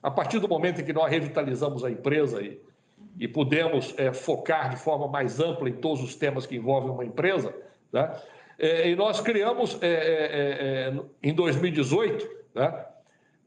a 0.00 0.12
partir 0.12 0.38
do 0.38 0.46
momento 0.46 0.80
em 0.80 0.84
que 0.84 0.92
nós 0.92 1.10
revitalizamos 1.10 1.82
a 1.82 1.90
empresa 1.90 2.40
e, 2.40 2.62
e 3.18 3.26
pudemos 3.26 3.92
é, 3.98 4.12
focar 4.12 4.70
de 4.70 4.76
forma 4.76 5.08
mais 5.08 5.40
ampla 5.40 5.68
em 5.68 5.74
todos 5.74 6.04
os 6.04 6.14
temas 6.14 6.46
que 6.46 6.54
envolvem 6.54 6.90
uma 6.92 7.04
empresa, 7.04 7.52
né? 7.92 8.16
É, 8.60 8.88
e 8.90 8.94
nós 8.94 9.20
criamos 9.20 9.76
é, 9.82 9.88
é, 9.88 9.90
é, 9.90 10.94
é 10.94 11.02
em 11.20 11.34
2018, 11.34 12.28
né? 12.54 12.86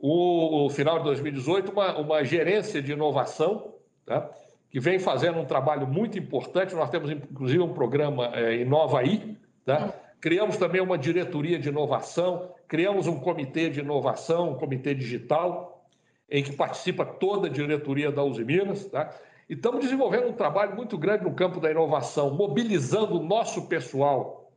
O, 0.01 0.65
o, 0.65 0.69
final 0.69 0.97
de 0.97 1.05
2018, 1.05 1.71
uma, 1.71 1.97
uma 1.99 2.23
gerência 2.23 2.81
de 2.81 2.91
inovação, 2.91 3.75
né? 4.07 4.27
que 4.69 4.79
vem 4.79 4.97
fazendo 4.97 5.37
um 5.39 5.45
trabalho 5.45 5.85
muito 5.85 6.17
importante. 6.17 6.73
Nós 6.73 6.89
temos, 6.89 7.11
inclusive, 7.11 7.61
um 7.61 7.73
programa 7.73 8.31
é, 8.33 8.61
Inovaí, 8.61 9.37
tá? 9.63 9.93
criamos 10.19 10.57
também 10.57 10.81
uma 10.81 10.97
diretoria 10.97 11.59
de 11.59 11.69
inovação, 11.69 12.51
criamos 12.67 13.05
um 13.05 13.19
comitê 13.19 13.69
de 13.69 13.81
inovação, 13.81 14.51
um 14.51 14.55
comitê 14.55 14.95
digital, 14.95 15.85
em 16.29 16.41
que 16.41 16.53
participa 16.53 17.05
toda 17.05 17.47
a 17.47 17.49
diretoria 17.49 18.11
da 18.11 18.23
Uzi 18.23 18.43
Minas, 18.43 18.85
tá? 18.85 19.13
E 19.49 19.53
estamos 19.53 19.81
desenvolvendo 19.81 20.29
um 20.29 20.33
trabalho 20.33 20.75
muito 20.77 20.97
grande 20.97 21.25
no 21.25 21.33
campo 21.33 21.59
da 21.59 21.69
inovação, 21.69 22.33
mobilizando 22.33 23.19
o 23.19 23.23
nosso 23.23 23.67
pessoal 23.67 24.49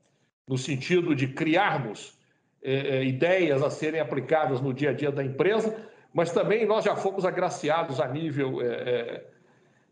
no 0.46 0.56
sentido 0.56 1.16
de 1.16 1.26
criarmos 1.26 2.16
é, 2.64 2.96
é, 2.96 3.04
ideias 3.04 3.62
a 3.62 3.68
serem 3.68 4.00
aplicadas 4.00 4.58
no 4.58 4.72
dia 4.72 4.88
a 4.88 4.92
dia 4.94 5.12
da 5.12 5.22
empresa, 5.22 5.76
mas 6.14 6.32
também 6.32 6.64
nós 6.64 6.82
já 6.82 6.96
fomos 6.96 7.26
agraciados 7.26 8.00
a 8.00 8.08
nível 8.08 8.62
é, 8.62 8.66
é, 8.66 9.24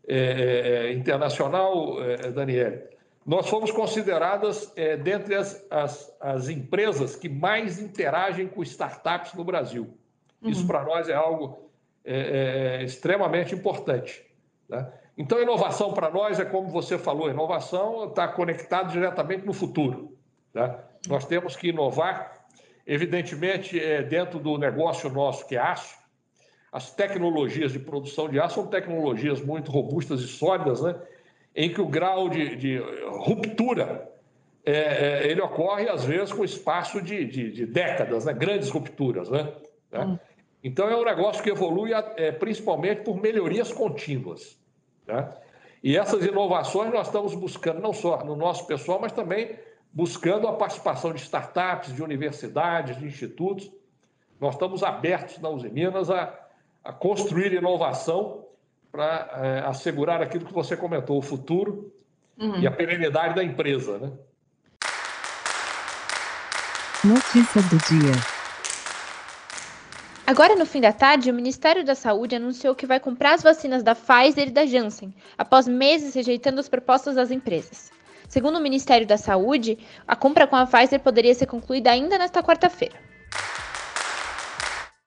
é, 0.07 0.87
é 0.87 0.93
internacional, 0.93 1.97
Daniel. 2.33 2.91
Nós 3.25 3.47
fomos 3.47 3.71
consideradas 3.71 4.73
dentre 5.03 5.35
as, 5.35 5.65
as, 5.69 6.17
as 6.19 6.49
empresas 6.49 7.15
que 7.15 7.29
mais 7.29 7.79
interagem 7.79 8.47
com 8.47 8.63
startups 8.63 9.33
no 9.33 9.43
Brasil. 9.43 9.97
Isso 10.41 10.61
uhum. 10.61 10.67
para 10.67 10.83
nós 10.83 11.07
é 11.07 11.13
algo 11.13 11.69
extremamente 12.83 13.53
importante. 13.53 14.25
Né? 14.67 14.91
Então, 15.17 15.41
inovação 15.41 15.93
para 15.93 16.09
nós 16.09 16.39
é 16.39 16.45
como 16.45 16.67
você 16.69 16.97
falou, 16.97 17.29
inovação 17.29 18.09
está 18.09 18.27
conectada 18.27 18.89
diretamente 18.89 19.45
no 19.45 19.53
futuro. 19.53 20.17
Né? 20.53 20.75
Nós 21.07 21.25
temos 21.25 21.55
que 21.55 21.69
inovar, 21.69 22.42
evidentemente, 22.85 23.79
é, 23.79 24.01
dentro 24.01 24.39
do 24.39 24.57
negócio 24.57 25.09
nosso, 25.09 25.47
que 25.47 25.55
é 25.55 25.59
aço, 25.59 25.95
as 26.71 26.91
tecnologias 26.91 27.71
de 27.71 27.79
produção 27.79 28.27
de 28.27 28.39
aço 28.39 28.55
são 28.55 28.67
tecnologias 28.67 29.41
muito 29.41 29.71
robustas 29.71 30.21
e 30.21 30.27
sólidas, 30.27 30.81
né? 30.81 30.95
em 31.55 31.71
que 31.71 31.79
o 31.79 31.87
grau 31.87 32.29
de, 32.29 32.55
de 32.55 32.77
ruptura 33.09 34.09
é, 34.65 34.71
é, 34.71 35.27
ele 35.29 35.41
ocorre, 35.41 35.87
às 35.87 36.03
vezes, 36.03 36.33
com 36.33 36.43
espaço 36.43 37.01
de, 37.01 37.25
de, 37.25 37.51
de 37.51 37.65
décadas, 37.65 38.25
né? 38.25 38.33
grandes 38.33 38.69
rupturas. 38.69 39.29
Né? 39.29 39.53
Hum. 39.93 40.17
Então, 40.63 40.89
é 40.89 40.95
um 40.95 41.03
negócio 41.03 41.43
que 41.43 41.49
evolui 41.49 41.91
é, 41.93 42.31
principalmente 42.31 43.01
por 43.01 43.21
melhorias 43.21 43.71
contínuas. 43.71 44.57
Né? 45.05 45.29
E 45.83 45.97
essas 45.97 46.25
inovações 46.25 46.91
nós 46.91 47.07
estamos 47.07 47.35
buscando, 47.35 47.81
não 47.81 47.93
só 47.93 48.23
no 48.23 48.35
nosso 48.35 48.65
pessoal, 48.65 48.99
mas 48.99 49.11
também 49.11 49.59
buscando 49.93 50.47
a 50.47 50.53
participação 50.53 51.13
de 51.13 51.21
startups, 51.21 51.93
de 51.93 52.01
universidades, 52.01 52.97
de 52.97 53.05
institutos. 53.05 53.71
Nós 54.41 54.55
estamos 54.55 54.81
abertos 54.81 55.37
na 55.37 55.49
Uzi 55.49 55.69
Minas 55.69 56.09
a, 56.09 56.33
a 56.83 56.91
construir 56.91 57.53
inovação 57.53 58.45
para 58.91 59.29
é, 59.41 59.59
assegurar 59.67 60.21
aquilo 60.21 60.45
que 60.45 60.53
você 60.53 60.75
comentou, 60.75 61.17
o 61.17 61.21
futuro 61.21 61.93
uhum. 62.37 62.59
e 62.59 62.67
a 62.67 62.71
perenidade 62.71 63.35
da 63.35 63.43
empresa. 63.43 63.99
Né? 63.99 64.11
Notícia 67.03 67.61
do 67.61 67.77
dia. 67.77 68.33
Agora, 70.25 70.55
no 70.55 70.65
fim 70.65 70.79
da 70.79 70.93
tarde, 70.93 71.29
o 71.29 71.33
Ministério 71.33 71.83
da 71.83 71.95
Saúde 71.95 72.35
anunciou 72.35 72.73
que 72.73 72.85
vai 72.85 72.99
comprar 72.99 73.33
as 73.33 73.43
vacinas 73.43 73.83
da 73.83 73.93
Pfizer 73.93 74.47
e 74.47 74.51
da 74.51 74.65
Janssen, 74.65 75.13
após 75.37 75.67
meses 75.67 76.15
rejeitando 76.15 76.59
as 76.59 76.69
propostas 76.69 77.15
das 77.15 77.29
empresas. 77.29 77.91
Segundo 78.33 78.57
o 78.57 78.61
Ministério 78.61 79.05
da 79.05 79.15
Saúde, 79.15 79.77
a 80.07 80.15
compra 80.15 80.47
com 80.47 80.55
a 80.55 80.65
Pfizer 80.65 80.99
poderia 80.99 81.35
ser 81.35 81.45
concluída 81.45 81.91
ainda 81.91 82.17
nesta 82.17 82.41
quarta-feira. 82.41 82.95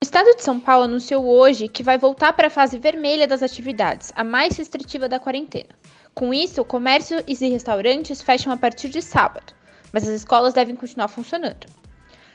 O 0.00 0.04
estado 0.04 0.36
de 0.36 0.44
São 0.44 0.60
Paulo 0.60 0.84
anunciou 0.84 1.26
hoje 1.26 1.66
que 1.66 1.82
vai 1.82 1.98
voltar 1.98 2.34
para 2.34 2.46
a 2.46 2.50
fase 2.50 2.78
vermelha 2.78 3.26
das 3.26 3.42
atividades, 3.42 4.12
a 4.14 4.22
mais 4.22 4.56
restritiva 4.56 5.08
da 5.08 5.18
quarentena. 5.18 5.70
Com 6.14 6.32
isso, 6.32 6.60
o 6.60 6.64
comércio 6.64 7.20
e 7.26 7.34
restaurantes 7.48 8.22
fecham 8.22 8.52
a 8.52 8.56
partir 8.56 8.90
de 8.90 9.02
sábado, 9.02 9.52
mas 9.92 10.04
as 10.04 10.14
escolas 10.14 10.54
devem 10.54 10.76
continuar 10.76 11.08
funcionando. 11.08 11.66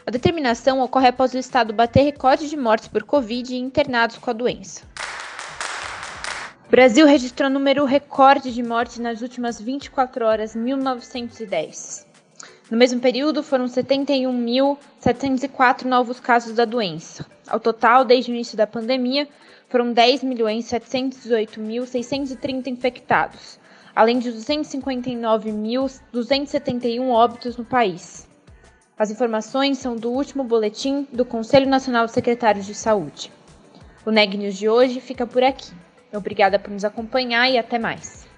A 0.05 0.11
determinação 0.11 0.81
ocorre 0.81 1.07
após 1.07 1.33
o 1.33 1.37
estado 1.37 1.71
bater 1.71 2.03
recorde 2.03 2.49
de 2.49 2.57
mortes 2.57 2.89
por 2.89 3.05
Covid 3.05 3.55
e 3.55 3.57
internados 3.57 4.17
com 4.17 4.29
a 4.29 4.33
doença. 4.33 4.81
Brasil 6.71 7.05
registrou 7.05 7.49
número 7.49 7.83
recorde 7.83 8.53
de 8.53 8.63
mortes 8.63 8.97
nas 8.97 9.21
últimas 9.21 9.59
24 9.59 10.25
horas, 10.25 10.55
1910. 10.55 12.07
No 12.71 12.77
mesmo 12.77 13.01
período, 13.01 13.43
foram 13.43 13.65
71.704 13.65 15.83
novos 15.83 16.21
casos 16.21 16.55
da 16.55 16.63
doença. 16.63 17.25
Ao 17.45 17.59
total, 17.59 18.05
desde 18.05 18.31
o 18.31 18.33
início 18.33 18.55
da 18.55 18.65
pandemia, 18.65 19.27
foram 19.67 19.93
10.718.630 19.93 22.67
infectados, 22.67 23.59
além 23.93 24.17
de 24.17 24.31
259.271 24.31 27.09
óbitos 27.09 27.57
no 27.57 27.65
país. 27.65 28.25
As 28.97 29.11
informações 29.11 29.77
são 29.77 29.97
do 29.97 30.09
último 30.09 30.45
boletim 30.45 31.05
do 31.11 31.25
Conselho 31.25 31.67
Nacional 31.67 32.05
de 32.05 32.13
Secretários 32.13 32.65
de 32.65 32.73
Saúde. 32.73 33.29
O 34.05 34.11
Neg 34.11 34.37
News 34.37 34.55
de 34.55 34.69
hoje 34.69 35.01
fica 35.01 35.27
por 35.27 35.43
aqui. 35.43 35.80
Obrigada 36.13 36.59
por 36.59 36.71
nos 36.71 36.83
acompanhar 36.83 37.49
e 37.49 37.57
até 37.57 37.79
mais. 37.79 38.29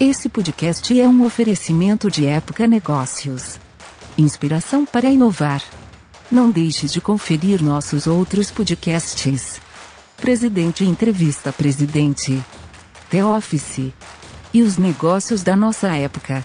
Esse 0.00 0.28
podcast 0.28 1.00
é 1.00 1.06
um 1.06 1.24
oferecimento 1.24 2.10
de 2.10 2.26
Época 2.26 2.66
Negócios. 2.66 3.58
inspiração 4.18 4.84
para 4.84 5.08
inovar. 5.08 5.62
Não 6.30 6.50
deixe 6.50 6.86
de 6.86 7.00
conferir 7.00 7.62
nossos 7.62 8.06
outros 8.06 8.50
podcasts. 8.50 9.60
Presidente 10.16 10.84
Entrevista 10.84 11.52
Presidente. 11.52 12.42
The 13.10 13.24
Office. 13.24 13.92
E 14.52 14.60
os 14.62 14.76
negócios 14.76 15.42
da 15.42 15.54
nossa 15.54 15.96
época. 15.96 16.44